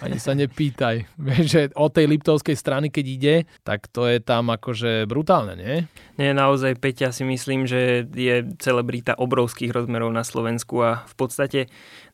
Ani 0.00 0.16
sa 0.20 0.32
nepýtaj. 0.32 1.08
Vieš, 1.28 1.44
že 1.48 1.62
od 1.76 1.92
tej 1.92 2.08
Liptovskej 2.08 2.56
strany, 2.56 2.88
keď 2.88 3.04
ide, 3.04 3.34
tak 3.64 3.88
to 3.88 4.08
je 4.08 4.20
tam 4.20 4.48
akože 4.52 5.08
brutálne, 5.08 5.56
nie? 5.56 5.84
Nie, 6.20 6.32
naozaj 6.32 6.80
Peťa 6.80 7.12
si 7.12 7.24
myslím, 7.24 7.68
že 7.68 8.04
je 8.08 8.44
celebrita 8.58 9.16
obrovských 9.16 9.72
rozmerov 9.72 10.10
na 10.12 10.24
Slovensku 10.24 10.80
a 10.82 11.04
v 11.06 11.14
podstate 11.16 11.60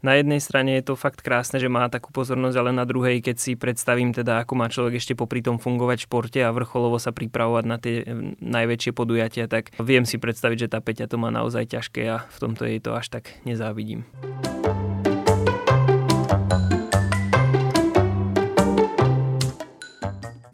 na 0.04 0.20
jednej 0.20 0.36
strane 0.42 0.76
je 0.76 0.92
to 0.92 1.00
fakt 1.00 1.24
krásne, 1.24 1.56
že 1.56 1.72
má 1.72 1.88
takú 1.88 2.12
pozornosť, 2.12 2.56
ale 2.60 2.70
na 2.76 2.84
druhej, 2.84 3.24
keď 3.24 3.36
si 3.40 3.56
predstavím 3.56 4.12
teda, 4.12 4.44
ako 4.44 4.52
má 4.58 4.68
človek 4.68 5.00
ešte 5.00 5.16
popri 5.24 5.40
tom 5.40 5.56
fungovať 5.56 6.04
v 6.04 6.06
športe 6.06 6.40
a 6.44 6.52
vrcholovo 6.52 7.00
sa 7.00 7.16
pripravovať 7.16 7.64
na 7.64 7.80
tie 7.80 8.04
najväčšie 8.44 8.92
podujatia, 8.92 9.48
tak 9.48 9.72
viem 9.80 10.04
si 10.04 10.20
predstaviť, 10.20 10.68
že 10.68 10.72
tá 10.76 10.84
Peťa 10.84 11.08
to 11.08 11.16
má 11.16 11.32
naozaj 11.32 11.72
ťažké 11.72 12.02
a 12.12 12.28
v 12.28 12.36
tomto 12.36 12.68
jej 12.68 12.76
to 12.84 12.92
až 12.92 13.08
tak 13.08 13.32
nezávidím. 13.48 14.04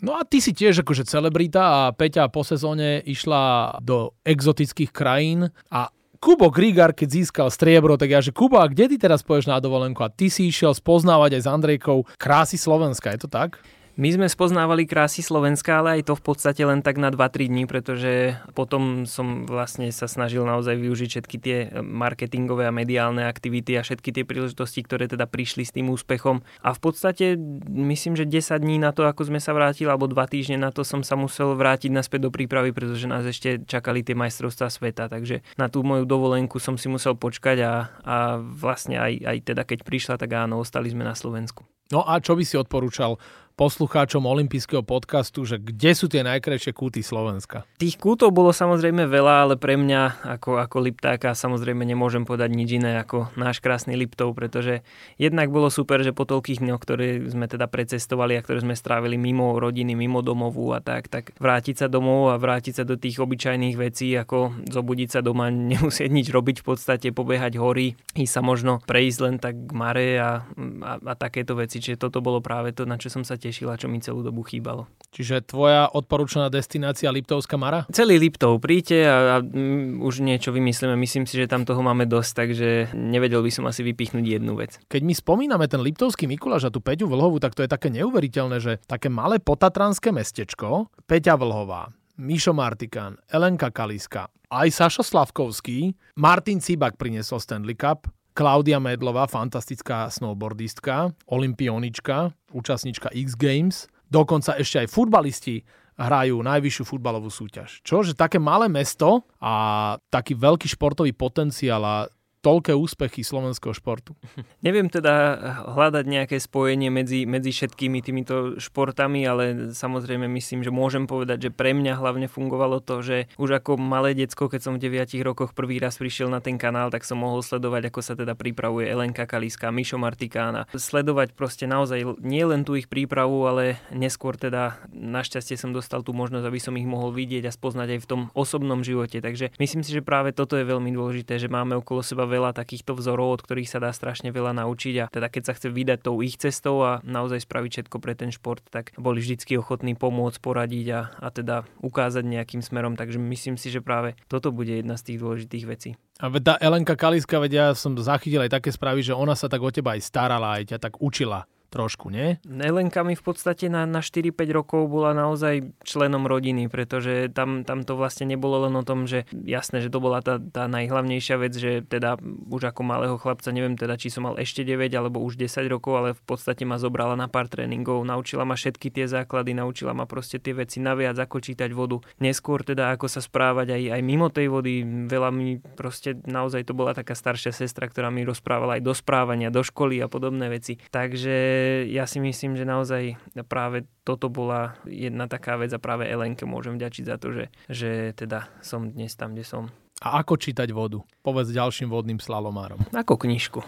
No 0.01 0.15
a 0.17 0.23
ty 0.23 0.39
si 0.39 0.55
tiež 0.55 0.87
akože 0.87 1.03
celebrita 1.03 1.63
a 1.63 1.81
Peťa 1.91 2.31
po 2.31 2.47
sezóne 2.47 3.03
išla 3.03 3.77
do 3.83 4.15
exotických 4.23 4.95
krajín 4.95 5.51
a 5.67 5.91
Kubo 6.21 6.53
Grigar, 6.53 6.93
keď 6.93 7.09
získal 7.17 7.49
striebro, 7.49 7.97
tak 7.97 8.13
ja, 8.13 8.21
že 8.21 8.29
Kubo, 8.29 8.61
a 8.61 8.69
kde 8.69 8.93
ty 8.93 8.97
teraz 9.01 9.25
poješ 9.25 9.49
na 9.49 9.57
dovolenku? 9.57 10.05
A 10.05 10.13
ty 10.13 10.29
si 10.29 10.53
išiel 10.53 10.77
spoznávať 10.77 11.41
aj 11.41 11.43
s 11.43 11.49
Andrejkou 11.49 12.05
krásy 12.21 12.61
Slovenska, 12.61 13.09
je 13.17 13.25
to 13.25 13.29
tak? 13.33 13.57
My 14.01 14.09
sme 14.17 14.33
spoznávali 14.33 14.89
krásy 14.89 15.21
Slovenska, 15.21 15.77
ale 15.77 16.01
aj 16.01 16.09
to 16.09 16.17
v 16.17 16.25
podstate 16.25 16.65
len 16.65 16.81
tak 16.81 16.97
na 16.97 17.13
2-3 17.13 17.53
dní, 17.53 17.69
pretože 17.69 18.33
potom 18.57 19.05
som 19.05 19.45
vlastne 19.45 19.93
sa 19.93 20.09
snažil 20.09 20.41
naozaj 20.49 20.73
využiť 20.73 21.09
všetky 21.13 21.37
tie 21.37 21.69
marketingové 21.85 22.65
a 22.65 22.73
mediálne 22.73 23.29
aktivity 23.29 23.77
a 23.77 23.85
všetky 23.85 24.09
tie 24.17 24.25
príležitosti, 24.25 24.81
ktoré 24.89 25.05
teda 25.05 25.29
prišli 25.29 25.69
s 25.69 25.77
tým 25.77 25.93
úspechom. 25.93 26.41
A 26.65 26.73
v 26.73 26.81
podstate 26.81 27.37
myslím, 27.69 28.17
že 28.17 28.25
10 28.25 28.65
dní 28.65 28.81
na 28.81 28.97
to, 28.97 29.05
ako 29.05 29.29
sme 29.29 29.37
sa 29.37 29.53
vrátili, 29.53 29.93
alebo 29.93 30.09
2 30.09 30.17
týždne 30.33 30.57
na 30.57 30.73
to 30.73 30.81
som 30.81 31.05
sa 31.05 31.21
musel 31.21 31.53
vrátiť 31.53 31.93
naspäť 31.93 32.25
do 32.25 32.33
prípravy, 32.33 32.73
pretože 32.73 33.05
nás 33.05 33.29
ešte 33.29 33.61
čakali 33.69 34.01
tie 34.01 34.17
majstrovstvá 34.17 34.73
sveta. 34.73 35.13
Takže 35.13 35.45
na 35.61 35.69
tú 35.69 35.85
moju 35.85 36.09
dovolenku 36.09 36.57
som 36.57 36.81
si 36.81 36.89
musel 36.89 37.21
počkať 37.21 37.69
a, 37.69 37.93
a 38.01 38.17
vlastne 38.41 38.97
aj, 38.97 39.29
aj 39.29 39.37
teda 39.45 39.69
keď 39.69 39.85
prišla, 39.85 40.17
tak 40.17 40.33
áno, 40.33 40.57
ostali 40.57 40.89
sme 40.89 41.05
na 41.05 41.13
Slovensku. 41.13 41.69
No 41.91 42.07
a 42.07 42.23
čo 42.23 42.39
by 42.39 42.47
si 42.47 42.55
odporúčal 42.55 43.19
poslucháčom 43.61 44.25
olympijského 44.25 44.81
podcastu, 44.81 45.45
že 45.45 45.61
kde 45.61 45.93
sú 45.93 46.09
tie 46.09 46.25
najkrajšie 46.25 46.73
kúty 46.73 47.05
Slovenska? 47.05 47.69
Tých 47.77 48.01
kútov 48.01 48.33
bolo 48.33 48.57
samozrejme 48.57 49.05
veľa, 49.05 49.35
ale 49.45 49.55
pre 49.61 49.77
mňa 49.77 50.25
ako, 50.41 50.57
ako 50.65 50.77
Liptáka 50.81 51.37
samozrejme 51.37 51.85
nemôžem 51.85 52.25
povedať 52.25 52.57
nič 52.57 52.81
iné 52.81 52.97
ako 53.05 53.29
náš 53.37 53.61
krásny 53.61 54.01
Liptov, 54.01 54.33
pretože 54.33 54.81
jednak 55.21 55.53
bolo 55.53 55.69
super, 55.69 56.01
že 56.01 56.17
po 56.17 56.25
toľkých 56.25 56.65
dňoch, 56.65 56.81
ktoré 56.81 57.21
sme 57.29 57.53
teda 57.53 57.69
precestovali 57.69 58.41
a 58.41 58.41
ktoré 58.41 58.65
sme 58.65 58.73
strávili 58.73 59.21
mimo 59.21 59.53
rodiny, 59.61 59.93
mimo 59.93 60.25
domovu 60.25 60.73
a 60.73 60.81
tak, 60.81 61.13
tak 61.13 61.37
vrátiť 61.37 61.85
sa 61.85 61.87
domov 61.93 62.33
a 62.33 62.41
vrátiť 62.41 62.81
sa 62.81 62.85
do 62.89 62.97
tých 62.97 63.21
obyčajných 63.21 63.77
vecí, 63.77 64.17
ako 64.17 64.57
zobudiť 64.73 65.09
sa 65.13 65.21
doma, 65.21 65.53
nemusieť 65.77 66.09
nič 66.09 66.33
robiť 66.33 66.65
v 66.65 66.67
podstate, 66.67 67.13
pobehať 67.13 67.61
hory, 67.61 67.93
ísť 68.17 68.33
sa 68.33 68.41
možno 68.41 68.81
prejsť 68.89 69.19
len 69.21 69.37
tak 69.37 69.53
k 69.69 69.71
mare 69.77 70.17
a, 70.17 70.49
a, 70.81 70.93
a 70.97 71.13
takéto 71.13 71.53
veci. 71.61 71.77
Čiže 71.77 72.09
toto 72.09 72.25
bolo 72.25 72.41
práve 72.41 72.73
to, 72.73 72.89
na 72.89 72.97
čo 72.97 73.13
som 73.13 73.21
sa 73.21 73.37
tešil 73.37 73.50
tešila, 73.51 73.75
čo 73.75 73.91
mi 73.91 73.99
celú 73.99 74.23
dobu 74.23 74.47
chýbalo. 74.47 74.87
Čiže 75.11 75.43
tvoja 75.43 75.91
odporúčaná 75.91 76.55
destinácia 76.55 77.11
Liptovská 77.11 77.59
Mara? 77.59 77.83
Celý 77.91 78.23
Liptov, 78.23 78.63
príďte 78.63 78.99
a, 79.11 79.17
a 79.27 79.37
m, 79.43 79.99
už 80.07 80.23
niečo 80.23 80.55
vymyslíme. 80.55 80.95
Myslím 80.95 81.27
si, 81.27 81.35
že 81.35 81.51
tam 81.51 81.67
toho 81.67 81.83
máme 81.83 82.07
dosť, 82.07 82.31
takže 82.47 82.69
nevedel 82.95 83.43
by 83.43 83.51
som 83.51 83.67
asi 83.67 83.83
vypichnúť 83.83 84.39
jednu 84.39 84.55
vec. 84.55 84.79
Keď 84.87 85.03
my 85.03 85.15
spomíname 85.19 85.67
ten 85.67 85.83
Liptovský 85.83 86.31
Mikuláš 86.31 86.71
a 86.71 86.75
tú 86.75 86.79
Peťu 86.79 87.11
Vlhovú, 87.11 87.43
tak 87.43 87.59
to 87.59 87.67
je 87.67 87.75
také 87.75 87.91
neuveriteľné, 87.91 88.63
že 88.63 88.79
také 88.87 89.11
malé 89.11 89.43
potatranské 89.43 90.15
mestečko, 90.15 90.95
Peťa 91.11 91.35
Vlhová, 91.35 91.91
Mišo 92.23 92.55
Martikán, 92.55 93.19
Elenka 93.27 93.75
Kaliska, 93.75 94.31
aj 94.47 94.69
Sašo 94.71 95.03
Slavkovský, 95.03 95.91
Martin 96.23 96.63
Cibak 96.63 96.95
priniesol 96.95 97.43
Stanley 97.43 97.75
Cup, 97.75 98.07
Klaudia 98.31 98.79
Medlová, 98.79 99.27
fantastická 99.27 100.07
snowboardistka, 100.09 101.11
olimpionička, 101.27 102.31
účastnička 102.55 103.11
X 103.11 103.35
Games, 103.35 103.77
dokonca 104.07 104.55
ešte 104.59 104.87
aj 104.87 104.93
futbalisti 104.93 105.63
hrajú 106.01 106.41
najvyššiu 106.41 106.85
futbalovú 106.89 107.29
súťaž. 107.29 107.85
Čože 107.85 108.17
také 108.17 108.41
malé 108.41 108.73
mesto 108.73 109.29
a 109.37 109.97
taký 110.09 110.33
veľký 110.33 110.67
športový 110.73 111.13
potenciál 111.13 111.83
a 111.85 111.97
toľké 112.41 112.73
úspechy 112.73 113.21
slovenského 113.21 113.77
športu. 113.77 114.17
Neviem 114.65 114.89
teda 114.89 115.37
hľadať 115.77 116.05
nejaké 116.09 116.37
spojenie 116.41 116.89
medzi, 116.89 117.29
medzi 117.29 117.53
všetkými 117.53 118.01
týmito 118.01 118.57
športami, 118.57 119.21
ale 119.29 119.73
samozrejme 119.77 120.25
myslím, 120.25 120.65
že 120.65 120.73
môžem 120.73 121.05
povedať, 121.05 121.49
že 121.49 121.51
pre 121.53 121.77
mňa 121.77 122.01
hlavne 122.01 122.27
fungovalo 122.33 122.81
to, 122.81 123.05
že 123.05 123.17
už 123.37 123.61
ako 123.61 123.77
malé 123.77 124.17
decko, 124.17 124.49
keď 124.49 124.61
som 124.65 124.75
v 124.81 124.89
9 124.89 125.21
rokoch 125.21 125.53
prvý 125.53 125.77
raz 125.77 126.01
prišiel 126.01 126.33
na 126.33 126.41
ten 126.41 126.57
kanál, 126.57 126.89
tak 126.89 127.05
som 127.05 127.21
mohol 127.21 127.45
sledovať, 127.45 127.93
ako 127.93 128.01
sa 128.01 128.17
teda 128.17 128.33
pripravuje 128.33 128.89
Elenka 128.89 129.29
Kaliska, 129.29 129.69
Mišo 129.69 130.01
Martikána. 130.01 130.65
Sledovať 130.73 131.37
proste 131.37 131.69
naozaj 131.69 132.25
nie 132.25 132.43
len 132.49 132.65
tú 132.65 132.73
ich 132.73 132.89
prípravu, 132.89 133.45
ale 133.45 133.77
neskôr 133.93 134.41
teda 134.41 134.81
našťastie 134.89 135.61
som 135.61 135.77
dostal 135.77 136.01
tú 136.01 136.17
možnosť, 136.17 136.47
aby 136.49 136.61
som 136.61 136.75
ich 136.81 136.89
mohol 136.89 137.13
vidieť 137.13 137.45
a 137.45 137.53
spoznať 137.53 137.89
aj 137.97 138.01
v 138.01 138.09
tom 138.09 138.21
osobnom 138.33 138.81
živote. 138.81 139.21
Takže 139.21 139.53
myslím 139.61 139.85
si, 139.85 139.93
že 139.93 140.01
práve 140.01 140.33
toto 140.33 140.57
je 140.57 140.65
veľmi 140.65 140.89
dôležité, 140.97 141.37
že 141.37 141.53
máme 141.53 141.77
okolo 141.77 142.01
seba 142.01 142.30
veľa 142.31 142.55
takýchto 142.55 142.95
vzorov, 142.95 143.41
od 143.41 143.43
ktorých 143.43 143.67
sa 143.67 143.83
dá 143.83 143.91
strašne 143.91 144.31
veľa 144.31 144.55
naučiť 144.63 144.95
a 145.03 145.05
teda 145.11 145.27
keď 145.27 145.43
sa 145.51 145.53
chce 145.59 145.69
vydať 145.75 145.99
tou 146.07 146.23
ich 146.23 146.39
cestou 146.39 146.87
a 146.87 147.03
naozaj 147.03 147.43
spraviť 147.43 147.71
všetko 147.83 147.97
pre 147.99 148.15
ten 148.15 148.31
šport, 148.31 148.63
tak 148.71 148.95
boli 148.95 149.19
vždycky 149.19 149.59
ochotní 149.59 149.99
pomôcť, 149.99 150.39
poradiť 150.39 150.87
a, 150.95 151.01
a 151.19 151.29
teda 151.35 151.67
ukázať 151.83 152.23
nejakým 152.23 152.63
smerom. 152.63 152.95
Takže 152.95 153.19
myslím 153.19 153.59
si, 153.59 153.75
že 153.75 153.83
práve 153.83 154.15
toto 154.31 154.55
bude 154.55 154.71
jedna 154.71 154.95
z 154.95 155.13
tých 155.13 155.19
dôležitých 155.19 155.65
vecí. 155.67 155.91
A 156.21 156.29
tá 156.39 156.61
Elenka 156.61 156.95
Kaliska, 156.95 157.41
vedia, 157.41 157.73
ja 157.73 157.77
som 157.77 157.97
zachytil 157.97 158.45
aj 158.45 158.61
také 158.61 158.71
správy, 158.71 159.01
že 159.01 159.17
ona 159.17 159.33
sa 159.33 159.49
tak 159.49 159.65
o 159.65 159.73
teba 159.73 159.97
aj 159.97 160.05
starala, 160.05 160.61
aj 160.61 160.77
ťa 160.77 160.79
tak 160.79 160.95
učila 161.01 161.49
trošku, 161.71 162.11
nie? 162.11 162.43
Elenka 162.45 163.07
mi 163.07 163.15
v 163.15 163.23
podstate 163.23 163.71
na, 163.71 163.87
na 163.87 164.03
4-5 164.03 164.35
rokov 164.51 164.91
bola 164.91 165.15
naozaj 165.15 165.71
členom 165.87 166.27
rodiny, 166.27 166.67
pretože 166.67 167.31
tam, 167.31 167.63
tam 167.63 167.87
to 167.87 167.95
vlastne 167.95 168.27
nebolo 168.27 168.67
len 168.67 168.75
o 168.75 168.83
tom, 168.83 169.07
že 169.07 169.25
jasné, 169.31 169.81
že 169.81 169.89
to 169.89 170.03
bola 170.03 170.19
tá, 170.21 170.43
tá 170.43 170.67
najhlavnejšia 170.67 171.37
vec, 171.39 171.55
že 171.55 171.87
teda 171.87 172.19
už 172.51 172.75
ako 172.75 172.83
malého 172.83 173.17
chlapca, 173.17 173.55
neviem 173.55 173.79
teda, 173.79 173.95
či 173.95 174.11
som 174.11 174.27
mal 174.27 174.37
ešte 174.37 174.67
9 174.67 174.91
alebo 174.93 175.23
už 175.23 175.39
10 175.39 175.71
rokov, 175.71 175.93
ale 175.95 176.09
v 176.19 176.23
podstate 176.27 176.67
ma 176.67 176.77
zobrala 176.77 177.15
na 177.15 177.31
pár 177.31 177.47
tréningov, 177.47 178.03
naučila 178.03 178.43
ma 178.43 178.59
všetky 178.59 178.91
tie 178.91 179.07
základy, 179.07 179.55
naučila 179.55 179.95
ma 179.95 180.11
proste 180.11 180.43
tie 180.43 180.53
veci 180.53 180.83
naviac, 180.83 181.15
ako 181.15 181.39
čítať 181.39 181.71
vodu. 181.71 182.03
Neskôr 182.19 182.67
teda 182.67 182.91
ako 182.99 183.07
sa 183.07 183.23
správať 183.23 183.79
aj, 183.79 183.83
aj 183.95 184.03
mimo 184.03 184.27
tej 184.29 184.51
vody, 184.51 184.83
veľa 185.07 185.31
mi 185.31 185.63
proste 185.79 186.19
naozaj 186.27 186.67
to 186.67 186.75
bola 186.75 186.93
taká 186.97 187.15
staršia 187.15 187.55
sestra, 187.55 187.87
ktorá 187.87 188.11
mi 188.11 188.27
rozprávala 188.27 188.81
aj 188.81 188.83
do 188.83 188.93
správania, 188.97 189.55
do 189.55 189.63
školy 189.63 190.03
a 190.03 190.11
podobné 190.11 190.51
veci. 190.51 190.81
Takže 190.91 191.60
ja 191.89 192.05
si 192.05 192.19
myslím, 192.23 192.57
že 192.57 192.69
naozaj 192.69 193.17
práve 193.47 193.89
toto 194.03 194.29
bola 194.29 194.79
jedna 194.89 195.27
taká 195.27 195.57
vec 195.61 195.71
a 195.73 195.83
práve 195.83 196.09
Elenke 196.09 196.45
môžem 196.45 196.77
vďačiť 196.77 197.05
za 197.07 197.17
to, 197.17 197.33
že, 197.33 197.45
že 197.71 197.91
teda 198.17 198.51
som 198.61 198.91
dnes 198.91 199.15
tam, 199.15 199.33
kde 199.37 199.45
som. 199.47 199.65
A 200.01 200.25
ako 200.25 200.41
čítať 200.41 200.73
vodu? 200.73 201.05
Povedz 201.21 201.53
ďalším 201.53 201.93
vodným 201.93 202.25
slalomárom. 202.25 202.81
Ako 202.89 203.21
knižku. 203.21 203.61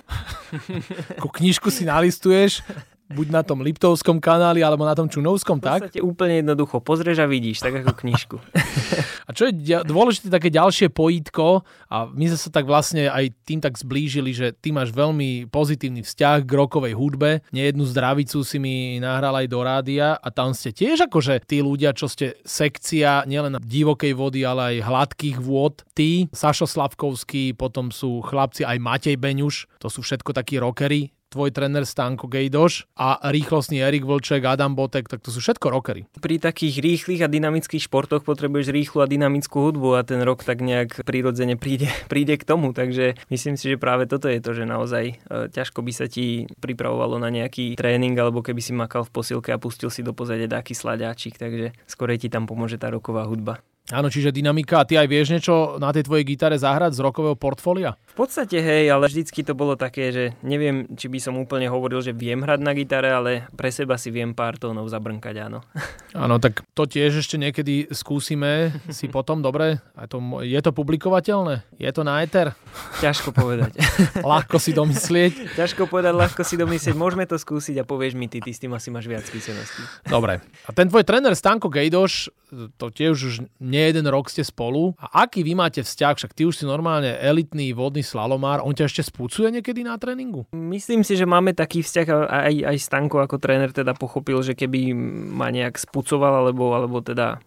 ako 1.20 1.28
knižku 1.28 1.68
si 1.68 1.84
nalistuješ 1.84 2.64
buď 3.12 3.28
na 3.28 3.42
tom 3.44 3.60
Liptovskom 3.60 4.18
kanáli, 4.18 4.64
alebo 4.64 4.88
na 4.88 4.96
tom 4.96 5.06
Čunovskom, 5.06 5.60
tak? 5.60 5.92
úplne 6.00 6.40
jednoducho. 6.40 6.80
Pozrieš 6.80 7.22
a 7.22 7.26
vidíš, 7.28 7.60
tak 7.60 7.84
ako 7.84 7.92
knižku. 7.92 8.36
a 9.28 9.30
čo 9.36 9.52
je 9.52 9.84
dôležité 9.84 10.32
také 10.32 10.48
ďalšie 10.48 10.88
pojítko, 10.88 11.62
a 11.92 12.08
my 12.08 12.24
sme 12.32 12.38
sa 12.40 12.48
tak 12.48 12.64
vlastne 12.64 13.12
aj 13.12 13.30
tým 13.44 13.60
tak 13.60 13.76
zblížili, 13.76 14.32
že 14.32 14.56
ty 14.56 14.72
máš 14.72 14.90
veľmi 14.96 15.52
pozitívny 15.52 16.00
vzťah 16.00 16.42
k 16.42 16.52
rokovej 16.56 16.96
hudbe. 16.96 17.44
Nejednú 17.52 17.84
zdravicu 17.84 18.40
si 18.42 18.56
mi 18.56 18.96
nahral 18.98 19.36
aj 19.36 19.46
do 19.52 19.60
rádia 19.60 20.16
a 20.16 20.28
tam 20.32 20.56
ste 20.56 20.72
tiež 20.72 21.06
akože 21.12 21.44
tí 21.44 21.60
ľudia, 21.60 21.92
čo 21.92 22.08
ste 22.08 22.40
sekcia 22.42 23.28
nielen 23.28 23.60
divokej 23.60 24.16
vody, 24.16 24.40
ale 24.42 24.78
aj 24.80 24.86
hladkých 24.88 25.38
vôd. 25.38 25.84
Ty, 25.92 26.32
Sašo 26.32 26.64
Slavkovský, 26.64 27.52
potom 27.52 27.92
sú 27.92 28.24
chlapci 28.24 28.64
aj 28.64 28.80
Matej 28.80 29.16
Beňuš, 29.20 29.68
to 29.76 29.92
sú 29.92 30.00
všetko 30.00 30.32
takí 30.32 30.56
rockery, 30.56 31.12
tvoj 31.32 31.48
tréner 31.56 31.88
Stanko 31.88 32.28
Gejdoš 32.28 32.84
a 32.92 33.16
rýchlostný 33.32 33.80
Erik 33.80 34.04
Vlček, 34.04 34.44
Adam 34.44 34.76
Botek, 34.76 35.08
tak 35.08 35.24
to 35.24 35.32
sú 35.32 35.40
všetko 35.40 35.72
rockery. 35.72 36.04
Pri 36.20 36.36
takých 36.36 36.84
rýchlych 36.84 37.24
a 37.24 37.32
dynamických 37.32 37.88
športoch 37.88 38.28
potrebuješ 38.28 38.68
rýchlu 38.68 39.00
a 39.00 39.08
dynamickú 39.08 39.72
hudbu 39.72 39.96
a 39.96 40.04
ten 40.04 40.20
rok 40.20 40.44
tak 40.44 40.60
nejak 40.60 41.08
prirodzene 41.08 41.56
príde, 41.56 41.88
príde 42.12 42.36
k 42.36 42.44
tomu, 42.44 42.76
takže 42.76 43.16
myslím 43.32 43.56
si, 43.56 43.72
že 43.72 43.80
práve 43.80 44.04
toto 44.04 44.28
je 44.28 44.44
to, 44.44 44.52
že 44.52 44.68
naozaj 44.68 45.04
e, 45.08 45.14
ťažko 45.48 45.80
by 45.80 45.92
sa 45.96 46.06
ti 46.06 46.44
pripravovalo 46.60 47.16
na 47.16 47.32
nejaký 47.32 47.74
tréning 47.80 48.12
alebo 48.14 48.44
keby 48.44 48.60
si 48.60 48.76
makal 48.76 49.08
v 49.08 49.14
posilke 49.16 49.48
a 49.50 49.58
pustil 49.58 49.88
si 49.88 50.04
do 50.04 50.12
pozadia 50.12 50.46
taký 50.46 50.76
sladáčik, 50.76 51.40
takže 51.40 51.72
skôr 51.88 52.12
ti 52.20 52.28
tam 52.28 52.44
pomôže 52.44 52.76
tá 52.76 52.92
roková 52.92 53.24
hudba. 53.24 53.64
Áno, 53.90 54.06
čiže 54.06 54.30
dynamika. 54.30 54.78
A 54.78 54.86
ty 54.86 54.94
aj 54.94 55.10
vieš 55.10 55.34
niečo 55.34 55.82
na 55.82 55.90
tej 55.90 56.06
tvojej 56.06 56.22
gitare 56.22 56.54
zahrať 56.54 56.94
z 56.94 57.02
rokového 57.02 57.34
portfólia? 57.34 57.98
V 58.14 58.14
podstate 58.14 58.62
hej, 58.62 58.86
ale 58.86 59.10
vždycky 59.10 59.42
to 59.42 59.58
bolo 59.58 59.74
také, 59.74 60.14
že 60.14 60.24
neviem, 60.46 60.86
či 60.94 61.10
by 61.10 61.18
som 61.18 61.34
úplne 61.34 61.66
hovoril, 61.66 61.98
že 61.98 62.14
viem 62.14 62.46
hrať 62.46 62.60
na 62.62 62.78
gitare, 62.78 63.10
ale 63.10 63.50
pre 63.58 63.74
seba 63.74 63.98
si 63.98 64.14
viem 64.14 64.30
pár 64.38 64.54
tónov 64.54 64.86
zabrnkať, 64.86 65.34
áno. 65.50 65.66
Áno, 66.12 66.36
tak 66.36 66.60
to 66.76 66.84
tiež 66.84 67.24
ešte 67.24 67.40
niekedy 67.40 67.88
skúsime 67.88 68.68
si 68.92 69.08
potom, 69.08 69.40
dobre? 69.40 69.80
A 69.96 70.04
to, 70.04 70.20
je 70.44 70.60
to 70.60 70.70
publikovateľné? 70.70 71.64
Je 71.80 71.88
to 71.88 72.04
na 72.04 72.20
éter? 72.20 72.52
Ťažko 73.00 73.32
povedať. 73.32 73.80
ľahko 74.20 74.60
si 74.60 74.76
domyslieť? 74.76 75.56
Ťažko 75.56 75.88
povedať, 75.88 76.12
ľahko 76.12 76.44
si 76.44 76.60
domyslieť. 76.60 76.92
Môžeme 76.92 77.24
to 77.24 77.40
skúsiť 77.40 77.80
a 77.80 77.88
povieš 77.88 78.12
mi 78.12 78.28
ty, 78.28 78.44
ty 78.44 78.52
s 78.52 78.60
tým 78.60 78.76
asi 78.76 78.92
máš 78.92 79.08
viac 79.08 79.24
skúseností. 79.24 79.80
Dobre. 80.04 80.44
A 80.68 80.70
ten 80.76 80.92
tvoj 80.92 81.00
tréner 81.08 81.32
Stanko 81.32 81.72
Gejdoš, 81.72 82.28
to 82.76 82.92
tiež 82.92 83.16
už 83.16 83.34
nie 83.72 83.88
jeden 83.88 84.04
rok 84.04 84.28
ste 84.28 84.44
spolu. 84.44 84.92
A 85.00 85.24
aký 85.24 85.40
vy 85.40 85.56
máte 85.56 85.80
vzťah? 85.80 86.20
Však 86.20 86.36
ty 86.36 86.44
už 86.44 86.60
si 86.60 86.64
normálne 86.68 87.16
elitný 87.16 87.72
vodný 87.72 88.04
slalomár. 88.04 88.60
On 88.60 88.76
ťa 88.76 88.92
ešte 88.92 89.08
spúcuje 89.08 89.48
niekedy 89.48 89.80
na 89.80 89.96
tréningu? 89.96 90.44
Myslím 90.52 91.00
si, 91.00 91.16
že 91.16 91.24
máme 91.24 91.56
taký 91.56 91.80
vzťah 91.80 92.06
aj, 92.28 92.54
aj 92.68 92.76
Stanko 92.76 93.24
ako 93.24 93.40
tréner 93.40 93.72
teda 93.72 93.96
pochopil, 93.96 94.44
že 94.44 94.52
keby 94.52 94.92
ma 95.32 95.48
nejak 95.48 95.80
spúcoval 95.80 96.44
alebo, 96.44 96.76
alebo 96.76 97.00
teda 97.00 97.40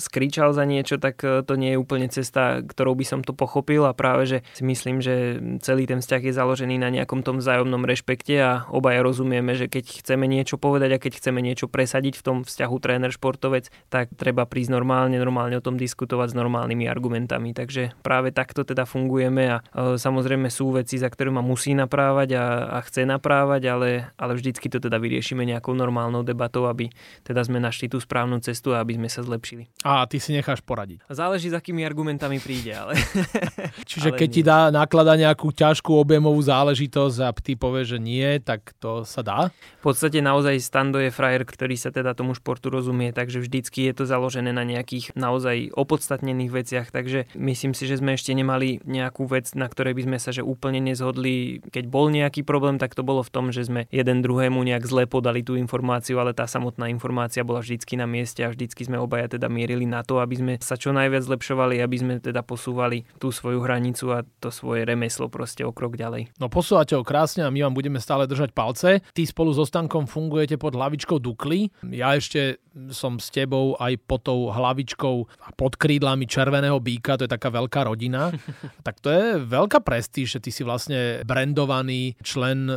skričal 0.00 0.56
za 0.56 0.64
niečo, 0.64 0.96
tak 0.96 1.20
e, 1.22 1.44
to 1.44 1.54
nie 1.54 1.76
je 1.76 1.80
úplne 1.80 2.08
cesta, 2.08 2.64
ktorou 2.64 2.96
by 2.96 3.04
som 3.06 3.20
to 3.20 3.36
pochopil 3.36 3.84
a 3.84 3.92
práve, 3.92 4.26
že 4.26 4.38
si 4.56 4.64
myslím, 4.64 5.04
že 5.04 5.38
celý 5.60 5.84
ten 5.84 6.00
vzťah 6.00 6.22
je 6.26 6.32
založený 6.34 6.80
na 6.80 6.88
nejakom 6.88 7.20
tom 7.20 7.38
vzájomnom 7.38 7.84
rešpekte 7.84 8.34
a 8.40 8.52
obaja 8.72 9.04
rozumieme, 9.04 9.52
že 9.54 9.68
keď 9.68 10.04
chceme 10.04 10.24
niečo 10.24 10.56
povedať 10.56 10.96
a 10.96 11.02
keď 11.02 11.12
chceme 11.20 11.40
niečo 11.44 11.68
presadiť 11.68 12.20
v 12.20 12.24
tom 12.24 12.36
vzťahu 12.42 12.76
tréner-športovec, 12.80 13.68
tak 13.92 14.12
treba 14.16 14.48
prísť 14.48 14.72
normálne, 14.72 15.20
normálne 15.20 15.60
o 15.60 15.64
tom 15.64 15.76
diskutovať 15.76 16.32
s 16.32 16.38
normálnymi 16.38 16.88
argumentami. 16.88 17.52
Takže 17.52 18.00
práve 18.00 18.32
takto 18.32 18.64
teda 18.64 18.88
fungujeme 18.88 19.44
a 19.50 19.56
e, 19.60 20.00
samozrejme 20.00 20.48
sú 20.48 20.72
veci, 20.72 20.96
za 20.96 21.12
ktoré 21.12 21.28
ma 21.28 21.44
musí 21.44 21.76
naprávať 21.76 22.28
a, 22.36 22.44
a 22.74 22.78
chce 22.86 23.04
naprávať, 23.04 23.62
ale, 23.68 23.88
ale 24.16 24.32
vždycky 24.38 24.72
to 24.72 24.80
teda 24.80 24.96
vyriešime 24.96 25.44
nejakou 25.44 25.76
normálnou 25.76 26.24
debatou, 26.24 26.64
aby 26.70 26.88
teda 27.26 27.44
sme 27.44 27.60
našli 27.60 27.90
tú 27.90 28.00
správnu 28.00 28.40
cestu 28.40 28.72
a 28.72 28.80
aby 28.80 28.96
sme 28.96 29.08
sa 29.10 29.20
zlepšili. 29.20 29.49
A 29.82 30.04
ty 30.04 30.20
si 30.20 30.36
necháš 30.36 30.60
poradiť. 30.60 31.06
Záleží, 31.08 31.48
s 31.50 31.56
akými 31.56 31.82
argumentami 31.82 32.36
príde, 32.38 32.76
ale... 32.76 32.94
Čiže 33.90 34.12
ale 34.12 34.18
keď 34.18 34.28
nie. 34.28 34.36
ti 34.36 34.42
dá 34.44 34.68
naklada 34.68 35.16
nejakú 35.16 35.50
ťažkú 35.54 35.96
objemovú 35.96 36.42
záležitosť 36.44 37.16
a 37.24 37.30
ty 37.32 37.56
povie, 37.56 37.88
že 37.88 37.96
nie, 37.96 38.36
tak 38.44 38.76
to 38.76 39.08
sa 39.08 39.24
dá? 39.24 39.40
V 39.80 39.90
podstate 39.90 40.20
naozaj 40.20 40.60
Stando 40.60 41.00
je 41.00 41.08
frajer, 41.08 41.48
ktorý 41.48 41.80
sa 41.80 41.88
teda 41.88 42.12
tomu 42.12 42.36
športu 42.36 42.68
rozumie, 42.68 43.16
takže 43.16 43.40
vždycky 43.40 43.88
je 43.88 43.94
to 43.96 44.04
založené 44.04 44.52
na 44.52 44.66
nejakých 44.68 45.16
naozaj 45.16 45.72
opodstatnených 45.72 46.52
veciach, 46.52 46.86
takže 46.92 47.32
myslím 47.38 47.72
si, 47.72 47.88
že 47.88 47.96
sme 47.96 48.20
ešte 48.20 48.36
nemali 48.36 48.84
nejakú 48.84 49.24
vec, 49.24 49.56
na 49.56 49.64
ktorej 49.72 49.96
by 49.96 50.02
sme 50.04 50.18
sa 50.20 50.30
že 50.36 50.44
úplne 50.44 50.84
nezhodli. 50.84 51.64
Keď 51.72 51.88
bol 51.88 52.12
nejaký 52.12 52.44
problém, 52.44 52.76
tak 52.76 52.92
to 52.92 53.00
bolo 53.00 53.24
v 53.24 53.32
tom, 53.32 53.48
že 53.48 53.64
sme 53.64 53.88
jeden 53.88 54.20
druhému 54.20 54.60
nejak 54.60 54.84
zle 54.84 55.08
podali 55.08 55.40
tú 55.40 55.56
informáciu, 55.56 56.20
ale 56.20 56.36
tá 56.36 56.44
samotná 56.44 56.92
informácia 56.92 57.40
bola 57.40 57.64
vždycky 57.64 57.96
na 57.96 58.04
mieste 58.04 58.44
a 58.44 58.52
vždycky 58.52 58.84
sme 58.84 59.00
obaja 59.00 59.32
teda 59.32 59.39
mierili 59.48 59.86
na 59.86 60.02
to, 60.02 60.18
aby 60.18 60.36
sme 60.36 60.52
sa 60.60 60.76
čo 60.76 60.90
najviac 60.90 61.24
zlepšovali, 61.24 61.80
aby 61.80 61.96
sme 61.96 62.14
teda 62.18 62.42
posúvali 62.44 63.06
tú 63.16 63.30
svoju 63.30 63.62
hranicu 63.62 64.12
a 64.12 64.26
to 64.42 64.50
svoje 64.50 64.84
remeslo 64.84 65.30
proste 65.30 65.62
o 65.62 65.72
krok 65.72 65.94
ďalej. 65.96 66.34
No 66.42 66.50
posúvate 66.50 66.98
ho 66.98 67.06
krásne 67.06 67.46
a 67.46 67.52
my 67.54 67.70
vám 67.70 67.74
budeme 67.78 68.02
stále 68.02 68.26
držať 68.26 68.50
palce. 68.52 69.00
Ty 69.14 69.22
spolu 69.22 69.54
so 69.54 69.64
Stankom 69.64 70.10
fungujete 70.10 70.58
pod 70.58 70.74
hlavičkou 70.74 71.22
Dukly. 71.22 71.70
Ja 71.94 72.18
ešte 72.18 72.58
som 72.94 73.18
s 73.18 73.34
tebou 73.34 73.74
aj 73.78 73.98
pod 74.06 74.26
tou 74.26 74.50
hlavičkou 74.50 75.16
a 75.46 75.48
pod 75.54 75.74
krídlami 75.74 76.24
červeného 76.30 76.78
býka, 76.78 77.18
to 77.18 77.26
je 77.26 77.34
taká 77.34 77.50
veľká 77.50 77.86
rodina. 77.86 78.30
tak 78.86 79.02
to 79.02 79.10
je 79.10 79.42
veľká 79.42 79.82
prestíž, 79.82 80.38
že 80.38 80.42
ty 80.42 80.50
si 80.54 80.62
vlastne 80.62 81.26
brandovaný 81.26 82.14
člen 82.22 82.70
e, 82.70 82.74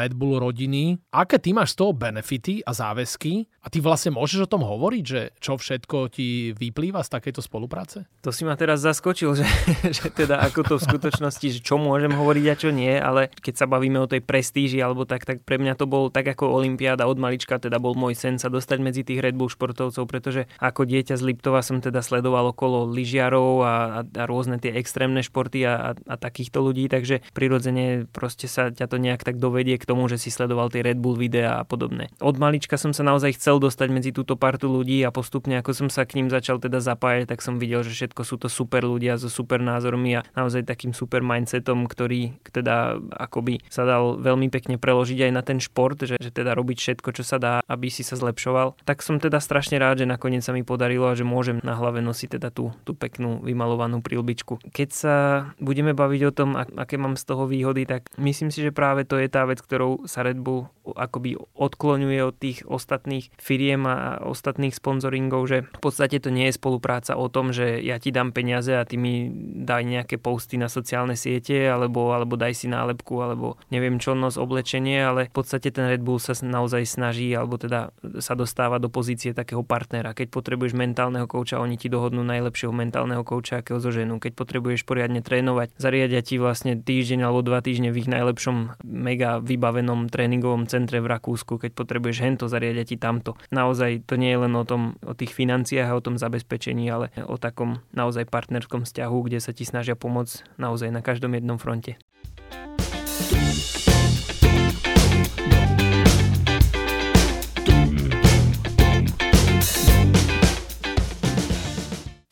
Red 0.00 0.16
Bull 0.16 0.40
rodiny. 0.40 0.96
Aké 1.12 1.36
ty 1.36 1.52
máš 1.52 1.76
z 1.76 1.84
toho 1.84 1.92
benefity 1.92 2.64
a 2.64 2.72
záväzky? 2.72 3.44
A 3.64 3.68
ty 3.68 3.80
vlastne 3.80 4.16
môžeš 4.16 4.48
o 4.48 4.50
tom 4.50 4.64
hovoriť, 4.64 5.04
že 5.04 5.20
čo 5.40 5.56
všetko 5.56 6.03
ti 6.08 6.52
vyplýva 6.56 7.02
z 7.02 7.12
takejto 7.18 7.40
spolupráce? 7.44 8.08
To 8.24 8.30
si 8.32 8.46
ma 8.46 8.56
teraz 8.56 8.80
zaskočil, 8.82 9.36
že, 9.36 9.46
že 9.96 10.08
teda 10.10 10.40
ako 10.44 10.60
to 10.64 10.74
v 10.80 10.86
skutočnosti, 10.86 11.46
že 11.58 11.60
čo 11.60 11.76
môžem 11.76 12.12
hovoriť 12.12 12.44
a 12.50 12.54
čo 12.54 12.70
nie, 12.72 12.94
ale 12.94 13.30
keď 13.30 13.54
sa 13.64 13.66
bavíme 13.66 14.00
o 14.00 14.10
tej 14.10 14.24
prestíži 14.24 14.80
alebo 14.80 15.04
tak, 15.04 15.26
tak 15.28 15.42
pre 15.42 15.60
mňa 15.60 15.74
to 15.76 15.84
bol 15.88 16.08
tak 16.08 16.26
ako 16.30 16.54
Olympiáda 16.54 17.04
od 17.04 17.18
malička, 17.20 17.60
teda 17.60 17.76
bol 17.82 17.96
môj 17.96 18.16
sen 18.16 18.36
sa 18.40 18.48
dostať 18.48 18.78
medzi 18.80 19.02
tých 19.02 19.20
Red 19.20 19.36
Bull 19.36 19.52
športovcov, 19.52 20.04
pretože 20.08 20.46
ako 20.60 20.86
dieťa 20.88 21.16
z 21.18 21.22
Liptova 21.22 21.60
som 21.60 21.80
teda 21.80 22.00
sledoval 22.00 22.52
okolo 22.52 22.88
lyžiarov 22.88 23.64
a, 23.64 23.74
a, 23.74 24.00
a 24.04 24.24
rôzne 24.24 24.60
tie 24.60 24.74
extrémne 24.76 25.20
športy 25.24 25.66
a, 25.66 25.74
a, 25.74 25.90
a 25.94 26.14
takýchto 26.16 26.60
ľudí, 26.60 26.86
takže 26.88 27.24
prirodzene 27.32 28.06
proste 28.10 28.46
sa 28.46 28.70
ťa 28.70 28.86
to 28.86 28.96
nejak 29.00 29.22
tak 29.26 29.36
dovedie 29.40 29.76
k 29.80 29.88
tomu, 29.88 30.06
že 30.08 30.20
si 30.20 30.28
sledoval 30.32 30.70
tie 30.70 30.84
Red 30.84 30.98
Bull 31.00 31.18
videá 31.18 31.60
a 31.60 31.64
podobné. 31.66 32.12
Od 32.20 32.36
malička 32.36 32.76
som 32.76 32.92
sa 32.92 33.02
naozaj 33.06 33.36
chcel 33.36 33.58
dostať 33.58 33.88
medzi 33.90 34.10
túto 34.10 34.38
partu 34.38 34.70
ľudí 34.70 35.02
a 35.02 35.14
postupne 35.14 35.58
ako 35.60 35.72
som 35.72 35.83
sa 35.88 36.04
k 36.04 36.20
ním 36.20 36.28
začal 36.28 36.60
teda 36.60 36.78
zapájať, 36.80 37.30
tak 37.30 37.40
som 37.40 37.58
videl, 37.58 37.82
že 37.82 37.92
všetko 37.92 38.22
sú 38.24 38.36
to 38.40 38.48
super 38.52 38.84
ľudia 38.84 39.16
so 39.16 39.32
super 39.32 39.60
názormi 39.60 40.20
a 40.20 40.24
naozaj 40.36 40.68
takým 40.68 40.92
super 40.92 41.24
mindsetom, 41.24 41.88
ktorý 41.88 42.36
teda 42.52 43.00
akoby 43.14 43.64
sa 43.68 43.88
dal 43.88 44.20
veľmi 44.20 44.48
pekne 44.52 44.76
preložiť 44.76 45.28
aj 45.28 45.32
na 45.32 45.42
ten 45.42 45.58
šport, 45.58 45.98
že, 45.98 46.20
že 46.20 46.30
teda 46.30 46.54
robiť 46.54 46.78
všetko, 46.80 47.08
čo 47.14 47.24
sa 47.24 47.36
dá, 47.40 47.54
aby 47.66 47.88
si 47.88 48.06
sa 48.06 48.14
zlepšoval. 48.14 48.78
Tak 48.84 49.00
som 49.00 49.18
teda 49.18 49.40
strašne 49.40 49.80
rád, 49.80 50.04
že 50.04 50.10
nakoniec 50.10 50.44
sa 50.44 50.52
mi 50.52 50.62
podarilo 50.66 51.10
a 51.10 51.18
že 51.18 51.26
môžem 51.26 51.58
na 51.64 51.74
hlave 51.74 52.04
nosiť 52.04 52.38
teda 52.40 52.48
tú, 52.52 52.74
tú 52.84 52.92
peknú 52.92 53.40
vymalovanú 53.42 54.04
prílbičku. 54.04 54.60
Keď 54.70 54.88
sa 54.90 55.14
budeme 55.58 55.96
baviť 55.96 56.20
o 56.28 56.32
tom, 56.34 56.50
aké 56.56 57.00
mám 57.00 57.16
z 57.16 57.24
toho 57.24 57.48
výhody, 57.48 57.88
tak 57.88 58.08
myslím 58.20 58.52
si, 58.52 58.62
že 58.62 58.74
práve 58.74 59.08
to 59.08 59.16
je 59.16 59.28
tá 59.30 59.44
vec, 59.48 59.60
ktorou 59.62 60.04
sa 60.04 60.22
Red 60.22 60.40
Bull 60.40 60.68
akoby 60.92 61.40
odkloňuje 61.56 62.20
od 62.20 62.36
tých 62.36 62.58
ostatných 62.68 63.32
firiem 63.40 63.88
a 63.88 64.20
ostatných 64.20 64.76
sponzoringov, 64.76 65.48
že 65.48 65.64
v 65.74 65.80
podstate 65.82 66.22
to 66.22 66.30
nie 66.30 66.48
je 66.48 66.56
spolupráca 66.56 67.18
o 67.18 67.26
tom, 67.26 67.50
že 67.50 67.82
ja 67.82 67.98
ti 67.98 68.14
dám 68.14 68.30
peniaze 68.30 68.72
a 68.72 68.86
ty 68.86 68.94
mi 68.94 69.28
daj 69.66 69.82
nejaké 69.82 70.16
posty 70.22 70.56
na 70.56 70.70
sociálne 70.70 71.18
siete 71.18 71.66
alebo, 71.66 72.14
alebo 72.14 72.38
daj 72.38 72.54
si 72.54 72.66
nálepku 72.70 73.18
alebo 73.20 73.58
neviem 73.68 73.98
čo 73.98 74.14
nos 74.14 74.38
oblečenie, 74.38 75.02
ale 75.02 75.20
v 75.28 75.34
podstate 75.34 75.74
ten 75.74 75.90
Red 75.90 76.00
Bull 76.00 76.22
sa 76.22 76.32
naozaj 76.38 76.86
snaží 76.86 77.34
alebo 77.34 77.58
teda 77.58 77.90
sa 78.22 78.38
dostáva 78.38 78.78
do 78.78 78.86
pozície 78.88 79.34
takého 79.34 79.66
partnera. 79.66 80.14
Keď 80.14 80.30
potrebuješ 80.30 80.78
mentálneho 80.78 81.26
kouča, 81.26 81.58
oni 81.58 81.74
ti 81.74 81.90
dohodnú 81.90 82.22
najlepšieho 82.22 82.70
mentálneho 82.70 83.26
kouča, 83.26 83.60
akého 83.60 83.82
zoženú. 83.82 84.22
Keď 84.22 84.32
potrebuješ 84.38 84.86
poriadne 84.86 85.20
trénovať, 85.20 85.74
zariadia 85.76 86.22
ti 86.22 86.38
vlastne 86.38 86.78
týždeň 86.78 87.26
alebo 87.26 87.42
dva 87.42 87.58
týždne 87.64 87.90
v 87.90 88.06
ich 88.06 88.08
najlepšom 88.08 88.80
mega 88.86 89.42
vybavenom 89.42 90.06
tréningovom 90.12 90.70
centre 90.70 91.02
v 91.02 91.10
Rakúsku, 91.10 91.58
keď 91.58 91.74
potrebuješ 91.74 92.18
hento, 92.22 92.44
zariadia 92.46 92.86
ti 92.86 92.94
tamto. 93.00 93.34
Naozaj 93.50 94.06
to 94.06 94.14
nie 94.14 94.30
je 94.30 94.38
len 94.38 94.54
o 94.54 94.62
tom, 94.62 94.94
o 95.02 95.12
tých 95.16 95.34
financiách 95.34 95.63
a 95.80 95.96
o 95.96 96.04
tom 96.04 96.20
zabezpečení, 96.20 96.92
ale 96.92 97.08
o 97.24 97.40
takom 97.40 97.80
naozaj 97.96 98.28
partnerskom 98.28 98.84
vzťahu, 98.84 99.18
kde 99.24 99.38
sa 99.40 99.56
ti 99.56 99.64
snažia 99.64 99.96
pomôcť 99.96 100.60
naozaj 100.60 100.92
na 100.92 101.00
každom 101.00 101.32
jednom 101.32 101.56
fronte. 101.56 101.96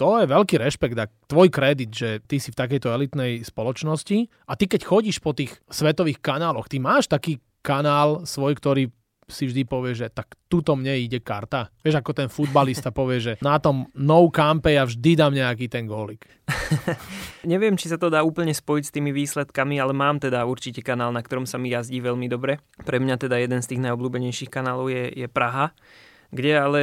to 0.03 0.19
je 0.19 0.27
veľký 0.27 0.59
rešpekt 0.59 0.99
a 0.99 1.07
tvoj 1.31 1.47
kredit, 1.47 1.95
že 1.95 2.19
ty 2.27 2.43
si 2.43 2.51
v 2.51 2.59
takejto 2.59 2.91
elitnej 2.91 3.47
spoločnosti 3.47 4.27
a 4.51 4.59
ty 4.59 4.67
keď 4.67 4.83
chodíš 4.83 5.23
po 5.23 5.31
tých 5.31 5.63
svetových 5.71 6.19
kanáloch, 6.19 6.67
ty 6.67 6.83
máš 6.83 7.07
taký 7.07 7.39
kanál 7.63 8.27
svoj, 8.27 8.59
ktorý 8.59 8.91
si 9.33 9.49
vždy 9.49 9.65
povie, 9.65 9.97
že 9.97 10.13
tak 10.13 10.37
tuto 10.47 10.77
mne 10.77 10.95
ide 11.01 11.25
karta. 11.25 11.73
Vieš, 11.81 12.05
ako 12.05 12.13
ten 12.13 12.29
futbalista 12.29 12.93
povie, 12.93 13.19
že 13.19 13.33
na 13.41 13.57
tom 13.57 13.89
no 13.97 14.29
campe 14.29 14.77
ja 14.77 14.85
vždy 14.85 15.17
dám 15.17 15.33
nejaký 15.33 15.73
ten 15.73 15.89
gólik. 15.89 16.29
Neviem, 17.49 17.81
či 17.81 17.89
sa 17.89 17.97
to 17.97 18.13
dá 18.13 18.21
úplne 18.21 18.53
spojiť 18.53 18.85
s 18.85 18.95
tými 18.95 19.11
výsledkami, 19.11 19.81
ale 19.81 19.97
mám 19.97 20.21
teda 20.21 20.45
určite 20.45 20.85
kanál, 20.85 21.11
na 21.11 21.25
ktorom 21.25 21.49
sa 21.49 21.57
mi 21.57 21.73
jazdí 21.73 22.05
veľmi 22.05 22.29
dobre. 22.29 22.61
Pre 22.85 23.01
mňa 23.01 23.17
teda 23.17 23.41
jeden 23.41 23.65
z 23.65 23.75
tých 23.75 23.83
najobľúbenejších 23.89 24.53
kanálov 24.53 24.93
je, 24.93 25.09
je 25.17 25.27
Praha 25.27 25.73
kde 26.33 26.53
ale 26.57 26.81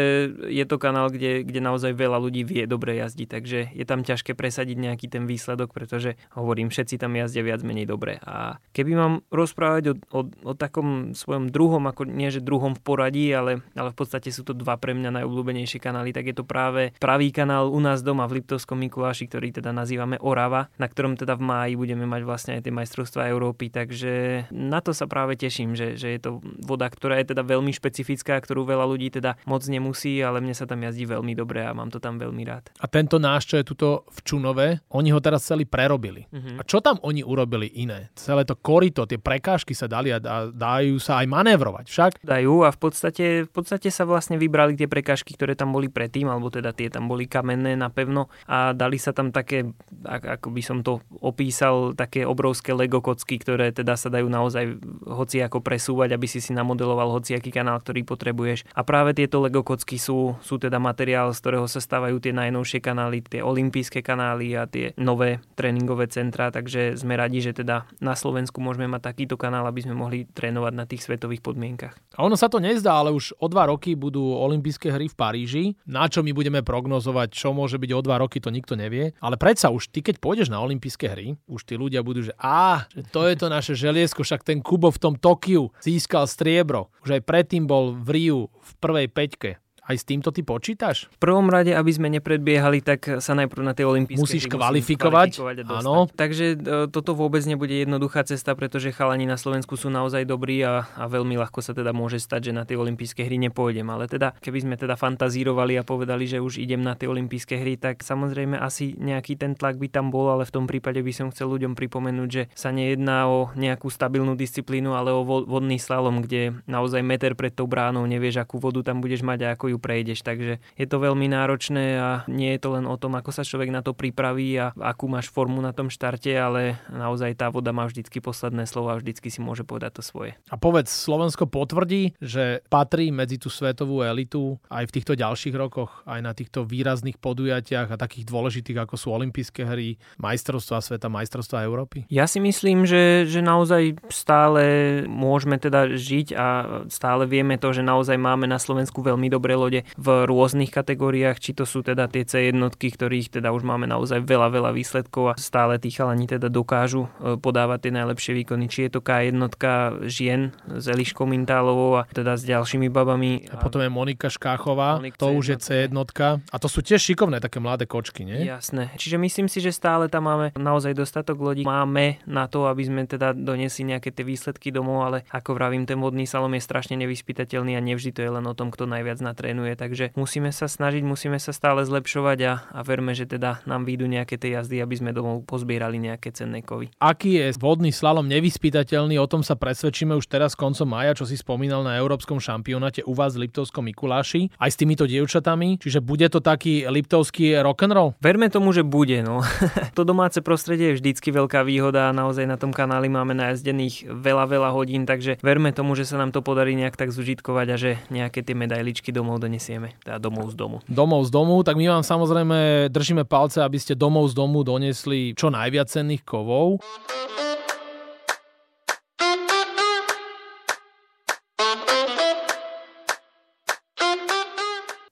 je 0.48 0.66
to 0.70 0.78
kanál, 0.78 1.10
kde, 1.10 1.42
kde 1.42 1.60
naozaj 1.60 1.98
veľa 1.98 2.22
ľudí 2.22 2.46
vie 2.46 2.70
dobre 2.70 3.02
jazdiť, 3.02 3.28
takže 3.28 3.60
je 3.74 3.86
tam 3.86 4.06
ťažké 4.06 4.38
presadiť 4.38 4.78
nejaký 4.78 5.10
ten 5.10 5.26
výsledok, 5.26 5.74
pretože 5.74 6.16
hovorím, 6.38 6.70
všetci 6.70 7.02
tam 7.02 7.18
jazdia 7.18 7.42
viac 7.42 7.66
menej 7.66 7.90
dobre. 7.90 8.22
A 8.22 8.62
keby 8.78 8.92
mám 8.94 9.14
rozprávať 9.34 9.84
o, 9.92 9.94
o, 10.14 10.22
o 10.46 10.54
takom 10.54 11.18
svojom 11.18 11.50
druhom, 11.50 11.90
ako 11.90 12.06
nie 12.06 12.30
že 12.30 12.46
druhom 12.46 12.78
v 12.78 12.82
poradí, 12.86 13.26
ale, 13.34 13.66
ale 13.74 13.90
v 13.90 13.98
podstate 13.98 14.30
sú 14.30 14.46
to 14.46 14.54
dva 14.54 14.78
pre 14.78 14.94
mňa 14.94 15.18
najobľúbenejšie 15.18 15.82
kanály, 15.82 16.14
tak 16.14 16.30
je 16.30 16.38
to 16.38 16.46
práve 16.46 16.94
pravý 17.02 17.34
kanál 17.34 17.74
u 17.74 17.82
nás 17.82 18.06
doma 18.06 18.30
v 18.30 18.40
Liptovskom 18.40 18.78
Mikuláši, 18.78 19.26
ktorý 19.26 19.50
teda 19.50 19.74
nazývame 19.74 20.22
Orava, 20.22 20.70
na 20.78 20.86
ktorom 20.86 21.18
teda 21.18 21.34
v 21.34 21.44
máji 21.50 21.74
budeme 21.74 22.06
mať 22.06 22.22
vlastne 22.22 22.52
aj 22.62 22.70
tie 22.70 22.74
majstrovstvá 22.74 23.34
Európy, 23.34 23.74
takže 23.74 24.46
na 24.54 24.78
to 24.86 24.94
sa 24.94 25.10
práve 25.10 25.34
teším, 25.34 25.74
že, 25.74 25.98
že 25.98 26.14
je 26.14 26.20
to 26.22 26.38
voda, 26.62 26.86
ktorá 26.86 27.18
je 27.18 27.34
teda 27.34 27.42
veľmi 27.42 27.74
špecifická, 27.74 28.38
ktorú 28.38 28.70
veľa 28.70 28.86
ľudí 28.86 29.10
teda 29.10 29.39
moc 29.46 29.64
nemusí, 29.68 30.20
ale 30.20 30.42
mne 30.44 30.56
sa 30.58 30.66
tam 30.66 30.82
jazdí 30.84 31.06
veľmi 31.06 31.38
dobre 31.38 31.64
a 31.64 31.72
mám 31.72 31.94
to 31.94 32.02
tam 32.02 32.18
veľmi 32.18 32.44
rád. 32.44 32.72
A 32.82 32.86
tento 32.90 33.22
náš, 33.22 33.48
čo 33.48 33.56
je 33.62 33.68
tuto 33.68 34.08
v 34.10 34.20
Čunove, 34.26 34.68
oni 34.92 35.10
ho 35.14 35.20
teraz 35.22 35.46
celý 35.46 35.64
prerobili. 35.64 36.26
Uh-huh. 36.34 36.60
A 36.60 36.66
čo 36.66 36.84
tam 36.84 36.98
oni 37.06 37.24
urobili 37.24 37.70
iné? 37.80 38.12
Celé 38.18 38.44
to 38.44 38.58
korito, 38.60 39.06
tie 39.06 39.22
prekážky 39.22 39.78
sa 39.78 39.88
dali 39.88 40.12
a 40.12 40.20
dajú 40.50 40.98
sa 41.00 41.22
aj 41.24 41.28
manévrovať 41.30 41.86
však? 41.88 42.12
Dajú 42.26 42.66
a 42.66 42.74
v 42.74 42.80
podstate, 42.82 43.26
v 43.46 43.52
podstate 43.52 43.94
sa 43.94 44.04
vlastne 44.04 44.36
vybrali 44.42 44.74
tie 44.76 44.90
prekážky, 44.90 45.38
ktoré 45.38 45.54
tam 45.54 45.72
boli 45.72 45.88
predtým, 45.88 46.28
alebo 46.28 46.50
teda 46.50 46.74
tie 46.74 46.90
tam 46.90 47.06
boli 47.06 47.30
kamenné 47.30 47.78
napevno 47.78 48.28
a 48.50 48.74
dali 48.74 48.98
sa 48.98 49.14
tam 49.14 49.30
také, 49.30 49.70
ako 50.04 50.50
by 50.50 50.62
som 50.66 50.82
to 50.82 51.00
opísal, 51.22 51.94
také 51.94 52.26
obrovské 52.26 52.74
Lego 52.74 53.00
kocky, 53.00 53.38
ktoré 53.38 53.70
teda 53.70 53.94
sa 53.94 54.10
dajú 54.10 54.26
naozaj 54.26 54.82
hoci 55.06 55.46
ako 55.46 55.62
presúvať, 55.62 56.18
aby 56.18 56.26
si 56.26 56.42
si 56.42 56.52
namodeloval 56.58 57.14
hociaký 57.14 57.54
kanál, 57.54 57.78
ktorý 57.80 58.02
potrebuješ. 58.04 58.66
A 58.74 58.82
práve 58.82 59.14
tie 59.14 59.29
tieto 59.30 59.46
Lego 59.46 59.62
kocky 59.62 60.02
sú, 60.02 60.42
sú 60.42 60.58
teda 60.58 60.82
materiál, 60.82 61.30
z 61.38 61.46
ktorého 61.46 61.70
sa 61.70 61.78
stávajú 61.78 62.18
tie 62.18 62.34
najnovšie 62.34 62.82
kanály, 62.82 63.22
tie 63.22 63.46
olympijské 63.46 64.02
kanály 64.02 64.58
a 64.58 64.66
tie 64.66 64.90
nové 64.98 65.38
tréningové 65.54 66.10
centrá, 66.10 66.50
takže 66.50 66.98
sme 66.98 67.14
radi, 67.14 67.46
že 67.46 67.54
teda 67.54 67.86
na 68.02 68.18
Slovensku 68.18 68.58
môžeme 68.58 68.90
mať 68.90 69.14
takýto 69.14 69.38
kanál, 69.38 69.70
aby 69.70 69.86
sme 69.86 69.94
mohli 69.94 70.26
trénovať 70.26 70.74
na 70.74 70.90
tých 70.90 71.06
svetových 71.06 71.46
podmienkach. 71.46 71.94
A 72.18 72.26
ono 72.26 72.34
sa 72.34 72.50
to 72.50 72.58
nezdá, 72.58 72.98
ale 72.98 73.14
už 73.14 73.38
o 73.38 73.46
dva 73.46 73.70
roky 73.70 73.94
budú 73.94 74.34
olympijské 74.34 74.90
hry 74.90 75.06
v 75.06 75.14
Paríži. 75.14 75.64
Na 75.86 76.10
čo 76.10 76.26
my 76.26 76.34
budeme 76.34 76.66
prognozovať, 76.66 77.30
čo 77.30 77.54
môže 77.54 77.78
byť 77.78 77.92
o 77.94 78.02
dva 78.02 78.26
roky, 78.26 78.42
to 78.42 78.50
nikto 78.50 78.74
nevie. 78.74 79.14
Ale 79.22 79.38
predsa 79.38 79.70
už 79.70 79.94
ty, 79.94 80.02
keď 80.02 80.18
pôjdeš 80.18 80.50
na 80.50 80.58
olympijské 80.58 81.06
hry, 81.06 81.38
už 81.46 81.70
tí 81.70 81.78
ľudia 81.78 82.02
budú, 82.02 82.26
že 82.26 82.34
že 82.34 83.02
to 83.14 83.30
je 83.30 83.36
to 83.38 83.48
naše 83.54 83.78
želiesko, 83.78 84.26
však 84.26 84.42
ten 84.42 84.58
Kubo 84.66 84.90
v 84.90 84.98
tom 84.98 85.14
Tokiu 85.14 85.70
získal 85.86 86.26
striebro. 86.26 86.90
Už 87.06 87.20
aj 87.20 87.22
predtým 87.30 87.70
bol 87.70 87.94
v 87.94 88.10
Riu 88.18 88.42
v 88.70 88.74
prvej 88.78 89.08
peťke. 89.10 89.52
Aj 89.90 89.98
s 89.98 90.06
týmto 90.06 90.30
ty 90.30 90.46
počítaš? 90.46 91.10
V 91.10 91.18
prvom 91.18 91.50
rade, 91.50 91.74
aby 91.74 91.90
sme 91.90 92.14
nepredbiehali, 92.14 92.86
tak 92.86 93.18
sa 93.18 93.34
najprv 93.34 93.64
na 93.66 93.74
tej 93.74 93.90
olympijské 93.90 94.22
Musíš 94.22 94.46
kvalifikovať, 94.46 95.42
kvalifikovať 95.42 95.82
áno. 95.82 96.06
Takže 96.06 96.46
e, 96.54 96.86
toto 96.94 97.18
vôbec 97.18 97.42
nebude 97.50 97.74
jednoduchá 97.74 98.22
cesta, 98.22 98.54
pretože 98.54 98.94
chalani 98.94 99.26
na 99.26 99.34
Slovensku 99.34 99.74
sú 99.82 99.90
naozaj 99.90 100.30
dobrí 100.30 100.62
a, 100.62 100.86
a 100.94 101.10
veľmi 101.10 101.34
ľahko 101.42 101.66
sa 101.66 101.74
teda 101.74 101.90
môže 101.90 102.22
stať, 102.22 102.54
že 102.54 102.54
na 102.54 102.70
tie 102.70 102.78
olympijské 102.78 103.26
hry 103.26 103.42
nepôjdem. 103.50 103.90
Ale 103.90 104.06
teda, 104.06 104.38
keby 104.38 104.62
sme 104.62 104.76
teda 104.78 104.94
fantazírovali 104.94 105.82
a 105.82 105.82
povedali, 105.82 106.30
že 106.30 106.38
už 106.38 106.62
idem 106.62 106.86
na 106.86 106.94
tie 106.94 107.10
olympijské 107.10 107.58
hry, 107.58 107.82
tak 107.82 108.06
samozrejme 108.06 108.62
asi 108.62 108.94
nejaký 108.94 109.42
ten 109.42 109.58
tlak 109.58 109.82
by 109.82 109.90
tam 109.90 110.14
bol, 110.14 110.30
ale 110.30 110.46
v 110.46 110.54
tom 110.54 110.70
prípade 110.70 111.02
by 111.02 111.14
som 111.18 111.34
chcel 111.34 111.50
ľuďom 111.50 111.74
pripomenúť, 111.74 112.30
že 112.30 112.46
sa 112.54 112.70
nejedná 112.70 113.26
o 113.26 113.50
nejakú 113.58 113.90
stabilnú 113.90 114.38
disciplínu, 114.38 114.94
ale 114.94 115.10
o 115.10 115.26
vodný 115.26 115.82
slalom, 115.82 116.22
kde 116.22 116.62
naozaj 116.70 117.02
meter 117.02 117.34
pred 117.34 117.58
tou 117.58 117.66
bránou 117.66 118.06
nevieš, 118.06 118.46
akú 118.46 118.62
vodu 118.62 118.86
tam 118.86 119.02
budeš 119.02 119.26
mať 119.26 119.50
a 119.50 119.58
ako 119.58 119.74
ju 119.74 119.79
prejdeš. 119.80 120.22
Takže 120.22 120.60
je 120.60 120.86
to 120.86 120.98
veľmi 121.00 121.32
náročné 121.32 121.86
a 121.98 122.10
nie 122.28 122.54
je 122.56 122.62
to 122.62 122.76
len 122.76 122.86
o 122.86 123.00
tom, 123.00 123.16
ako 123.16 123.32
sa 123.32 123.48
človek 123.48 123.72
na 123.72 123.80
to 123.80 123.96
pripraví 123.96 124.60
a 124.60 124.76
akú 124.76 125.08
máš 125.08 125.32
formu 125.32 125.64
na 125.64 125.72
tom 125.72 125.88
štarte, 125.88 126.30
ale 126.36 126.78
naozaj 126.92 127.40
tá 127.40 127.48
voda 127.50 127.72
má 127.72 127.88
vždycky 127.88 128.20
posledné 128.20 128.68
slovo 128.68 128.94
a 128.94 129.00
vždycky 129.00 129.32
si 129.32 129.40
môže 129.40 129.64
povedať 129.64 130.00
to 130.00 130.04
svoje. 130.04 130.36
A 130.52 130.56
povedz, 130.60 130.92
Slovensko 130.92 131.48
potvrdí, 131.48 132.20
že 132.20 132.62
patrí 132.68 133.10
medzi 133.10 133.40
tú 133.40 133.48
svetovú 133.48 134.04
elitu 134.04 134.60
aj 134.68 134.92
v 134.92 134.94
týchto 135.00 135.14
ďalších 135.16 135.56
rokoch, 135.56 136.04
aj 136.04 136.20
na 136.20 136.36
týchto 136.36 136.68
výrazných 136.68 137.18
podujatiach 137.18 137.90
a 137.90 138.00
takých 138.00 138.28
dôležitých, 138.28 138.84
ako 138.84 138.96
sú 139.00 139.08
olympijské 139.16 139.64
hry, 139.64 139.96
majstrovstvá 140.20 140.84
sveta, 140.84 141.08
majstrovstvá 141.08 141.64
Európy? 141.64 142.04
Ja 142.12 142.28
si 142.28 142.44
myslím, 142.44 142.84
že, 142.84 143.24
že 143.26 143.40
naozaj 143.40 144.00
stále 144.12 144.64
môžeme 145.08 145.56
teda 145.56 145.96
žiť 145.96 146.28
a 146.36 146.48
stále 146.92 147.30
vieme 147.30 147.56
to, 147.56 147.72
že 147.72 147.86
naozaj 147.86 148.18
máme 148.20 148.50
na 148.50 148.58
Slovensku 148.60 149.00
veľmi 149.00 149.32
dobré 149.32 149.56
lode 149.70 149.86
v 150.02 150.08
rôznych 150.26 150.74
kategóriách, 150.74 151.38
či 151.38 151.54
to 151.54 151.70
sú 151.70 151.86
teda 151.86 152.10
tie 152.10 152.26
C 152.26 152.50
jednotky, 152.50 152.90
ktorých 152.90 153.38
teda 153.38 153.54
už 153.54 153.62
máme 153.62 153.86
naozaj 153.86 154.26
veľa, 154.26 154.50
veľa 154.50 154.72
výsledkov 154.74 155.24
a 155.30 155.34
stále 155.38 155.78
tí 155.78 155.94
chalani 155.94 156.26
teda 156.26 156.50
dokážu 156.50 157.06
e, 157.22 157.38
podávať 157.38 157.88
tie 157.88 157.94
najlepšie 157.94 158.34
výkony. 158.42 158.66
Či 158.66 158.90
je 158.90 158.92
to 158.98 159.02
K 159.06 159.30
jednotka 159.30 159.94
žien 160.10 160.58
s 160.66 160.90
Eliškou 160.90 161.30
Mintálovou 161.30 162.02
a 162.02 162.10
teda 162.10 162.34
s 162.34 162.44
ďalšími 162.50 162.90
babami. 162.90 163.46
A 163.54 163.62
potom 163.62 163.86
je 163.86 163.94
Monika 163.94 164.34
Škáchová, 164.34 164.98
Monik 164.98 165.22
to 165.22 165.30
už 165.30 165.46
je 165.54 165.58
C 165.62 165.68
jednotka. 165.86 166.42
A 166.50 166.58
to 166.58 166.66
sú 166.66 166.82
tiež 166.82 166.98
šikovné 166.98 167.38
také 167.38 167.62
mladé 167.62 167.86
kočky, 167.86 168.26
nie? 168.26 168.50
Jasné. 168.50 168.90
Čiže 168.98 169.22
myslím 169.22 169.46
si, 169.46 169.62
že 169.62 169.70
stále 169.70 170.10
tam 170.10 170.26
máme 170.26 170.58
naozaj 170.58 170.98
dostatok 170.98 171.38
lodí. 171.38 171.62
Máme 171.62 172.18
na 172.26 172.50
to, 172.50 172.66
aby 172.66 172.82
sme 172.82 173.06
teda 173.06 173.38
donesli 173.38 173.94
nejaké 173.94 174.10
tie 174.10 174.26
výsledky 174.26 174.74
domov, 174.74 175.06
ale 175.06 175.18
ako 175.30 175.54
vravím, 175.54 175.86
ten 175.86 176.02
vodný 176.02 176.26
salom 176.26 176.52
je 176.58 176.66
strašne 176.66 176.98
nevyspytateľný 176.98 177.78
a 177.78 177.82
nevždy 177.84 178.12
to 178.16 178.26
je 178.26 178.32
len 178.32 178.46
o 178.48 178.58
tom, 178.58 178.74
kto 178.74 178.90
najviac 178.90 179.20
natrénuje. 179.20 179.59
Takže 179.76 180.16
musíme 180.16 180.54
sa 180.54 180.70
snažiť, 180.70 181.04
musíme 181.04 181.38
sa 181.42 181.52
stále 181.52 181.84
zlepšovať 181.84 182.40
a, 182.46 182.54
a 182.72 182.80
verme, 182.86 183.12
že 183.12 183.28
teda 183.28 183.64
nám 183.68 183.84
výjdu 183.84 184.08
nejaké 184.08 184.40
tie 184.40 184.56
jazdy, 184.56 184.80
aby 184.80 184.96
sme 184.96 185.12
domov 185.12 185.44
pozbierali 185.44 186.00
nejaké 186.00 186.32
cenné 186.32 186.64
kovy. 186.64 186.92
Aký 187.02 187.42
je 187.42 187.52
vodný 187.60 187.92
slalom 187.92 188.28
nevyspytateľný, 188.30 189.20
o 189.20 189.28
tom 189.28 189.44
sa 189.44 189.60
presvedčíme 189.60 190.16
už 190.16 190.30
teraz 190.30 190.56
koncom 190.56 190.88
maja, 190.88 191.18
čo 191.18 191.26
si 191.28 191.36
spomínal 191.36 191.84
na 191.84 192.00
Európskom 192.00 192.38
šampionáte 192.38 193.04
u 193.04 193.14
vás 193.18 193.36
v 193.36 193.48
Liptovskom 193.48 193.88
Mikuláši, 193.90 194.54
aj 194.56 194.70
s 194.72 194.80
týmito 194.80 195.04
dievčatami, 195.10 195.82
čiže 195.82 196.00
bude 196.00 196.28
to 196.30 196.40
taký 196.40 196.86
liptovský 196.88 197.60
rock'n'roll? 197.60 198.16
Verme 198.22 198.48
tomu, 198.54 198.72
že 198.72 198.86
bude. 198.86 199.20
No. 199.26 199.42
to 199.98 200.06
domáce 200.06 200.40
prostredie 200.44 200.94
je 200.94 200.98
vždycky 201.02 201.34
veľká 201.34 201.66
výhoda 201.66 202.10
a 202.10 202.16
naozaj 202.16 202.46
na 202.46 202.56
tom 202.56 202.72
kanáli 202.72 203.10
máme 203.10 203.34
najazdených 203.36 204.10
veľa, 204.10 204.46
veľa 204.48 204.70
hodín, 204.72 205.04
takže 205.10 205.42
verme 205.42 205.74
tomu, 205.74 205.98
že 205.98 206.06
sa 206.06 206.22
nám 206.22 206.30
to 206.30 206.46
podarí 206.46 206.78
nejak 206.78 206.96
tak 206.96 207.10
zužitkovať 207.10 207.68
a 207.74 207.78
že 207.78 207.92
nejaké 208.14 208.46
tie 208.46 208.54
medailičky 208.54 209.10
domov 209.10 209.42
donesieme, 209.50 209.98
teda 210.06 210.22
domov 210.22 210.54
z 210.54 210.56
domu. 210.62 210.78
Domov 210.86 211.26
z 211.26 211.34
domu, 211.34 211.66
tak 211.66 211.74
my 211.74 211.90
vám 211.90 212.06
samozrejme 212.06 212.86
držíme 212.94 213.26
palce, 213.26 213.66
aby 213.66 213.82
ste 213.82 213.98
domov 213.98 214.30
z 214.30 214.38
domu 214.38 214.62
donesli 214.62 215.34
čo 215.34 215.50
najviac 215.50 215.90
cenných 215.90 216.22
kovov. 216.22 216.78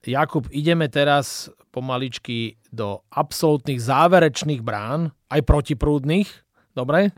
Jakub, 0.07 0.47
ideme 0.55 0.87
teraz 0.87 1.51
pomaličky 1.67 2.55
do 2.71 3.03
absolútnych 3.11 3.83
záverečných 3.83 4.63
brán, 4.63 5.11
aj 5.27 5.43
protiprúdnych. 5.43 6.46
Dobre? 6.77 7.09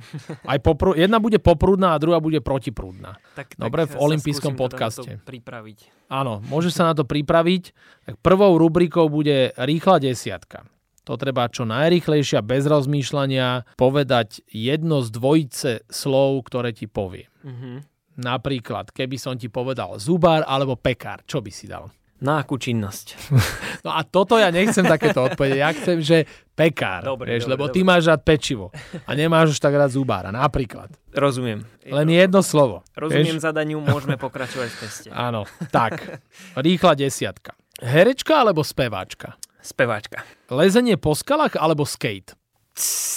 Aj 0.47 0.59
poprú... 0.63 0.95
Jedna 0.95 1.19
bude 1.19 1.35
poprúdna 1.43 1.91
a 1.91 1.99
druhá 1.99 2.23
bude 2.23 2.39
protiprúdna. 2.39 3.19
Tak, 3.35 3.59
Dobre, 3.59 3.83
tak 3.83 3.91
v 3.91 3.95
olympijskom 3.99 4.55
teda 4.55 4.61
podcaste. 4.63 5.09
pripraviť. 5.27 6.07
Áno, 6.07 6.39
môžeš 6.47 6.79
sa 6.79 6.87
na 6.87 6.93
to 6.95 7.03
pripraviť. 7.03 7.75
Tak 8.07 8.15
prvou 8.23 8.55
rubrikou 8.55 9.11
bude 9.11 9.51
rýchla 9.59 9.99
desiatka. 9.99 10.63
To 11.03 11.19
treba 11.19 11.51
čo 11.51 11.67
najrýchlejšia, 11.67 12.45
bez 12.45 12.69
rozmýšľania, 12.69 13.75
povedať 13.75 14.45
jedno 14.47 15.03
z 15.03 15.09
dvojice 15.11 15.71
slov, 15.89 16.47
ktoré 16.47 16.71
ti 16.71 16.85
povie. 16.85 17.27
Mm-hmm. 17.43 17.75
Napríklad, 18.19 18.93
keby 18.95 19.17
som 19.19 19.35
ti 19.35 19.51
povedal 19.51 19.97
zubár 19.99 20.45
alebo 20.45 20.79
pekár, 20.79 21.25
čo 21.25 21.43
by 21.43 21.51
si 21.51 21.67
dal? 21.67 21.89
Na 22.19 22.43
akú 22.43 22.59
činnosť? 22.59 23.07
No 23.79 23.95
a 23.95 24.03
toto 24.03 24.35
ja 24.35 24.51
nechcem 24.51 24.83
takéto 24.83 25.23
odpovede. 25.23 25.63
Ja 25.63 25.71
chcem, 25.71 26.03
že 26.03 26.27
pekár. 26.51 26.99
Dobre, 26.99 27.31
vieš, 27.31 27.47
dobre, 27.47 27.51
lebo 27.55 27.63
dobre. 27.71 27.75
ty 27.79 27.87
máš 27.87 28.11
rád 28.11 28.27
pečivo. 28.27 28.75
A 29.07 29.15
nemáš 29.15 29.55
už 29.55 29.63
tak 29.63 29.71
rád 29.71 29.95
zubára. 29.95 30.35
Napríklad. 30.35 30.91
Rozumiem. 31.15 31.63
Len 31.87 32.07
jedno 32.11 32.43
slovo. 32.43 32.83
Rozumiem 32.91 33.39
vieš? 33.39 33.47
zadaniu, 33.47 33.79
môžeme 33.79 34.19
pokračovať 34.19 34.67
v 34.67 34.77
teste. 34.83 35.07
Áno. 35.31 35.47
Tak. 35.71 36.19
Rýchla 36.59 36.99
desiatka. 36.99 37.55
Herečka 37.79 38.43
alebo 38.43 38.67
speváčka? 38.67 39.39
Speváčka. 39.63 40.27
Lezenie 40.51 40.99
po 40.99 41.15
skalách 41.15 41.55
alebo 41.55 41.87
skate? 41.87 42.35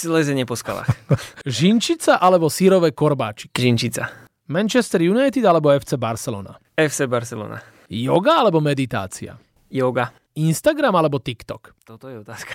Lezenie 0.07 0.47
po 0.47 0.55
skalách. 0.55 0.87
Žinčica 1.43 2.23
alebo 2.23 2.47
sírové 2.47 2.95
korbáčiky? 2.95 3.51
Žinčica. 3.59 4.07
Manchester 4.47 5.03
United 5.03 5.43
alebo 5.43 5.75
FC 5.75 5.99
Barcelona? 5.99 6.55
FC 6.79 7.03
Barcelona. 7.03 7.72
Yoga 7.93 8.41
alebo 8.41 8.57
meditácia? 8.57 9.37
Yoga. 9.69 10.09
Instagram 10.33 10.97
alebo 10.97 11.21
TikTok? 11.21 11.77
Toto 11.85 12.09
je 12.09 12.25
otázka. 12.25 12.53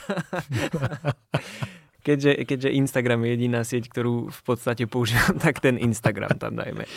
keďže, 2.06 2.42
keďže 2.42 2.74
Instagram 2.74 3.22
je 3.22 3.30
jediná 3.38 3.60
sieť, 3.62 3.86
ktorú 3.86 4.34
v 4.34 4.40
podstate 4.42 4.90
používam, 4.90 5.38
tak 5.38 5.62
ten 5.62 5.78
Instagram 5.78 6.34
tam 6.42 6.58
dajme. 6.58 6.90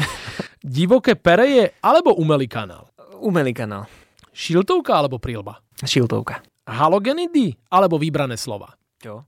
Divoké 0.57 1.13
pereje 1.13 1.77
alebo 1.85 2.17
umelý 2.17 2.49
kanál? 2.49 2.89
Umelý 3.21 3.53
kanál. 3.53 3.85
Šiltovka 4.33 4.97
alebo 4.97 5.21
prílba? 5.21 5.61
Šiltovka. 5.85 6.41
Halogenidy 6.65 7.53
alebo 7.69 8.01
vybrané 8.01 8.41
slova? 8.41 8.73
Čo? 9.01 9.25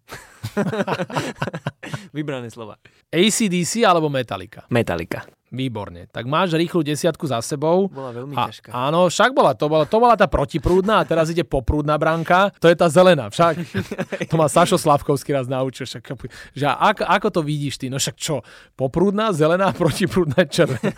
Vybrané 2.13 2.49
slova. 2.49 2.77
ACDC 3.09 3.81
alebo 3.81 4.05
Metallica? 4.07 4.65
Metallica. 4.69 5.25
Výborne. 5.53 6.09
Tak 6.09 6.25
máš 6.25 6.57
rýchlu 6.57 6.81
desiatku 6.81 7.29
za 7.29 7.37
sebou. 7.37 7.85
Bola 7.85 8.09
veľmi 8.09 8.33
A, 8.33 8.49
ťažká. 8.49 8.73
áno, 8.73 9.05
však 9.05 9.37
bola 9.37 9.53
to, 9.53 9.69
bola, 9.69 9.85
to 9.85 10.01
bola 10.01 10.17
tá 10.17 10.25
protiprúdna 10.25 11.01
a 11.01 11.05
teraz 11.05 11.29
ide 11.29 11.45
poprúdna 11.45 11.93
branka. 11.93 12.49
To 12.57 12.65
je 12.65 12.73
tá 12.73 12.89
zelená, 12.89 13.29
však. 13.29 13.61
To 14.33 14.41
ma 14.41 14.49
Sašo 14.49 14.81
Slavkovský 14.81 15.29
raz 15.29 15.45
naučil. 15.45 15.85
Však, 15.85 16.09
že 16.57 16.65
ako, 16.65 17.05
ako 17.05 17.27
to 17.29 17.41
vidíš 17.45 17.77
ty? 17.77 17.85
No 17.85 18.01
však 18.01 18.17
čo? 18.17 18.41
Poprúdna, 18.73 19.29
zelená, 19.29 19.69
protiprúdna, 19.77 20.49
červená. 20.49 20.89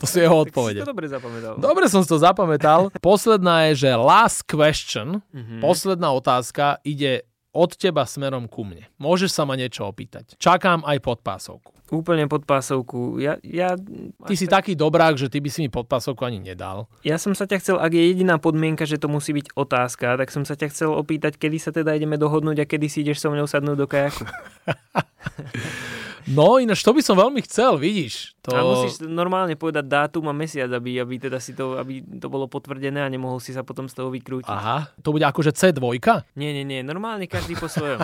To 0.00 0.08
sú 0.08 0.16
jeho 0.16 0.32
Tak 0.38 0.40
si 0.40 0.48
odpovede. 0.48 0.80
to 0.80 0.88
dobre 0.88 1.04
zapamätal. 1.04 1.52
Dobre 1.60 1.84
som 1.92 2.00
si 2.00 2.08
to 2.08 2.16
zapamätal. 2.16 2.88
Posledná 3.04 3.68
je, 3.68 3.84
že 3.84 3.90
last 3.92 4.48
question, 4.48 5.20
Mhm. 5.28 5.60
posledná 5.60 6.08
otázka 6.08 6.80
ide 6.82 7.28
od 7.54 7.70
teba 7.78 8.02
smerom 8.04 8.50
ku 8.50 8.66
mne. 8.66 8.90
Môžeš 8.98 9.30
sa 9.30 9.46
ma 9.46 9.54
niečo 9.54 9.86
opýtať. 9.86 10.34
Čakám 10.36 10.82
aj 10.82 10.98
podpásovku. 11.00 11.70
Úplne 11.94 12.26
pod 12.26 12.42
pásovku. 12.42 13.22
Ja, 13.22 13.38
ja, 13.44 13.78
Ty 14.26 14.34
si 14.34 14.50
taký 14.50 14.74
dobrák, 14.74 15.14
že 15.14 15.30
ty 15.30 15.38
by 15.38 15.48
si 15.52 15.62
mi 15.62 15.70
podpásovku 15.70 16.26
ani 16.26 16.42
nedal. 16.42 16.90
ja 17.06 17.14
som 17.20 17.36
sa 17.36 17.46
ťa 17.46 17.56
chcel, 17.62 17.76
ak 17.78 17.92
je 17.94 18.10
jediná 18.10 18.40
podmienka, 18.42 18.82
že 18.82 18.98
to 18.98 19.06
musí 19.06 19.30
byť 19.30 19.54
otázka, 19.54 20.18
tak 20.18 20.32
som 20.34 20.42
sa 20.42 20.58
ťa 20.58 20.72
chcel 20.74 20.90
opýtať, 20.90 21.38
kedy 21.38 21.56
sa 21.60 21.70
teda 21.70 21.94
ideme 21.94 22.18
dohodnúť 22.18 22.64
a 22.64 22.66
kedy 22.66 22.88
si 22.90 23.06
ideš 23.06 23.22
so 23.22 23.30
mnou 23.30 23.46
sadnúť 23.46 23.76
do 23.78 23.86
kajaku. 23.86 24.24
No 26.24 26.56
ináč 26.56 26.80
to 26.80 26.96
by 26.96 27.04
som 27.04 27.20
veľmi 27.20 27.44
chcel, 27.44 27.76
vidíš. 27.76 28.32
To... 28.48 28.56
A 28.56 28.64
musíš 28.64 29.04
normálne 29.04 29.52
povedať 29.60 29.84
dátum 29.84 30.24
a 30.28 30.34
mesiac, 30.36 30.72
aby, 30.72 30.96
aby, 30.96 31.20
teda 31.20 31.36
si 31.36 31.52
to, 31.52 31.76
aby 31.76 32.00
to 32.00 32.32
bolo 32.32 32.48
potvrdené 32.48 33.04
a 33.04 33.08
nemohol 33.12 33.40
si 33.44 33.52
sa 33.52 33.60
potom 33.60 33.84
z 33.84 33.94
toho 34.00 34.08
vykrútiť. 34.08 34.48
Aha, 34.48 34.88
to 35.04 35.12
bude 35.12 35.24
akože 35.28 35.52
C2? 35.52 35.84
Nie, 36.40 36.56
nie, 36.56 36.64
nie, 36.64 36.80
normálne 36.80 37.28
každý 37.28 37.60
po 37.60 37.68
svojom. 37.68 38.00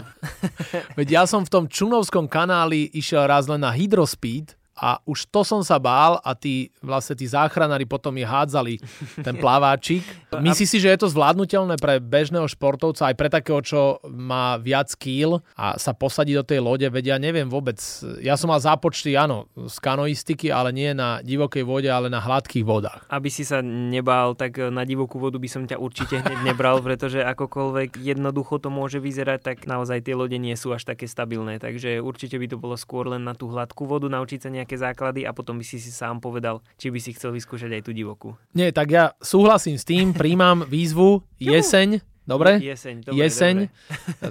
Veď 1.00 1.08
ja 1.08 1.22
som 1.24 1.44
v 1.44 1.52
tom 1.52 1.64
Čunovskom 1.64 2.28
kanáli 2.28 2.92
išiel 2.92 3.24
raz 3.24 3.48
len 3.48 3.64
na 3.64 3.72
Hydrospeed 3.72 4.59
a 4.80 4.96
už 5.04 5.28
to 5.28 5.44
som 5.44 5.60
sa 5.60 5.76
bál 5.76 6.16
a 6.24 6.32
tí, 6.32 6.72
vlastne 6.80 7.12
tí 7.12 7.28
záchranári 7.28 7.84
potom 7.84 8.16
mi 8.16 8.24
hádzali 8.24 8.80
ten 9.20 9.36
plaváčik. 9.36 10.00
Myslíš 10.32 10.68
si, 10.72 10.78
že 10.80 10.88
je 10.88 11.04
to 11.04 11.12
zvládnutelné 11.12 11.76
pre 11.76 12.00
bežného 12.00 12.48
športovca, 12.48 13.12
aj 13.12 13.16
pre 13.20 13.28
takého, 13.28 13.60
čo 13.60 14.00
má 14.08 14.56
viac 14.56 14.88
kýl 14.96 15.44
a 15.52 15.76
sa 15.76 15.92
posadí 15.92 16.32
do 16.32 16.40
tej 16.40 16.64
lode? 16.64 16.88
Veď 16.88 17.14
ja 17.14 17.16
neviem 17.20 17.52
vôbec. 17.52 17.76
Ja 18.24 18.40
som 18.40 18.48
mal 18.48 18.64
zápočty, 18.64 19.12
áno, 19.20 19.52
z 19.52 19.76
kanoistiky, 19.84 20.48
ale 20.48 20.72
nie 20.72 20.96
na 20.96 21.20
divokej 21.20 21.62
vode, 21.68 21.92
ale 21.92 22.08
na 22.08 22.24
hladkých 22.24 22.64
vodách. 22.64 23.04
Aby 23.12 23.28
si 23.28 23.44
sa 23.44 23.60
nebál, 23.60 24.32
tak 24.32 24.56
na 24.72 24.88
divokú 24.88 25.20
vodu 25.20 25.36
by 25.36 25.48
som 25.52 25.68
ťa 25.68 25.76
určite 25.76 26.24
hneď 26.24 26.40
nebral, 26.40 26.80
pretože 26.86 27.20
akokoľvek 27.20 28.00
jednoducho 28.00 28.56
to 28.64 28.72
môže 28.72 28.96
vyzerať, 28.96 29.44
tak 29.44 29.56
naozaj 29.68 30.08
tie 30.08 30.16
lode 30.16 30.40
nie 30.40 30.56
sú 30.56 30.72
až 30.72 30.88
také 30.88 31.04
stabilné. 31.04 31.60
Takže 31.60 32.00
určite 32.00 32.40
by 32.40 32.46
to 32.48 32.56
bolo 32.56 32.80
skôr 32.80 33.12
len 33.12 33.28
na 33.28 33.36
tú 33.36 33.52
hladkú 33.52 33.84
vodu, 33.84 34.08
naučiť 34.08 34.40
sa 34.40 34.48
nejak 34.48 34.69
nejaké 34.70 34.78
základy 34.78 35.26
a 35.26 35.34
potom 35.34 35.58
by 35.58 35.66
si 35.66 35.82
si 35.82 35.90
sám 35.90 36.22
povedal, 36.22 36.62
či 36.78 36.94
by 36.94 37.02
si 37.02 37.10
chcel 37.18 37.34
vyskúšať 37.34 37.74
aj 37.74 37.82
tú 37.82 37.90
divokú. 37.90 38.38
Nie, 38.54 38.70
tak 38.70 38.94
ja 38.94 39.18
súhlasím 39.18 39.74
s 39.74 39.82
tým, 39.82 40.14
príjmam 40.14 40.62
výzvu 40.62 41.26
jeseň, 41.42 41.98
Dobre? 42.30 42.62
Jeseň. 42.62 43.10
Dobre, 43.10 43.18
Jeseň. 43.26 43.56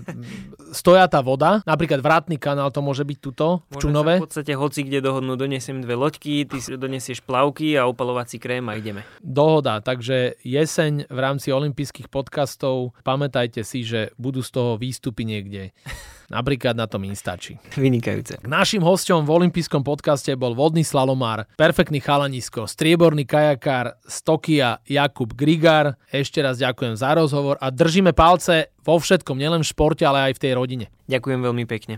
Stoja 0.80 1.04
tá 1.12 1.20
voda. 1.20 1.60
Napríklad 1.68 2.00
vrátny 2.00 2.40
kanál 2.40 2.72
to 2.72 2.80
môže 2.80 3.04
byť 3.04 3.18
tuto, 3.20 3.68
v 3.68 3.76
Čunove. 3.76 4.24
v 4.24 4.24
podstate 4.24 4.56
hoci 4.56 4.88
kde 4.88 5.04
dohodnú. 5.04 5.36
Donesiem 5.36 5.84
dve 5.84 6.00
loďky, 6.00 6.48
ty 6.48 6.64
si 6.64 6.80
donesieš 6.80 7.20
plavky 7.28 7.76
a 7.76 7.92
opalovací 7.92 8.40
krém 8.40 8.64
a 8.72 8.80
ideme. 8.80 9.04
Dohoda. 9.20 9.84
Takže 9.84 10.40
jeseň 10.48 11.12
v 11.12 11.20
rámci 11.20 11.52
olympijských 11.52 12.08
podcastov 12.08 12.96
pamätajte 13.04 13.68
si, 13.68 13.84
že 13.84 14.16
budú 14.16 14.40
z 14.40 14.56
toho 14.56 14.80
výstupy 14.80 15.28
niekde. 15.28 15.76
Napríklad 16.30 16.78
na 16.78 16.86
tom 16.86 17.02
Instači. 17.10 17.58
Vynikajúce. 17.74 18.38
Našim 18.46 18.86
hosťom 18.86 19.26
v 19.26 19.34
olympijskom 19.34 19.82
podcaste 19.82 20.30
bol 20.38 20.54
vodný 20.54 20.86
slalomár, 20.86 21.50
perfektný 21.58 21.98
chalanisko, 21.98 22.70
strieborný 22.70 23.26
kajakár 23.26 23.98
z 24.06 24.16
Tokia 24.22 24.78
Jakub 24.86 25.34
Grigar. 25.34 25.98
Ešte 26.14 26.46
raz 26.46 26.62
ďakujem 26.62 26.94
za 27.02 27.18
rozhovor 27.18 27.58
a 27.58 27.74
držíme 27.90 28.14
palce 28.14 28.70
vo 28.86 29.02
všetkom, 29.02 29.34
nielen 29.34 29.66
v 29.66 29.70
športe, 29.74 30.06
ale 30.06 30.30
aj 30.30 30.38
v 30.38 30.42
tej 30.46 30.54
rodine. 30.54 30.86
Ďakujem 31.10 31.42
veľmi 31.42 31.66
pekne. 31.66 31.98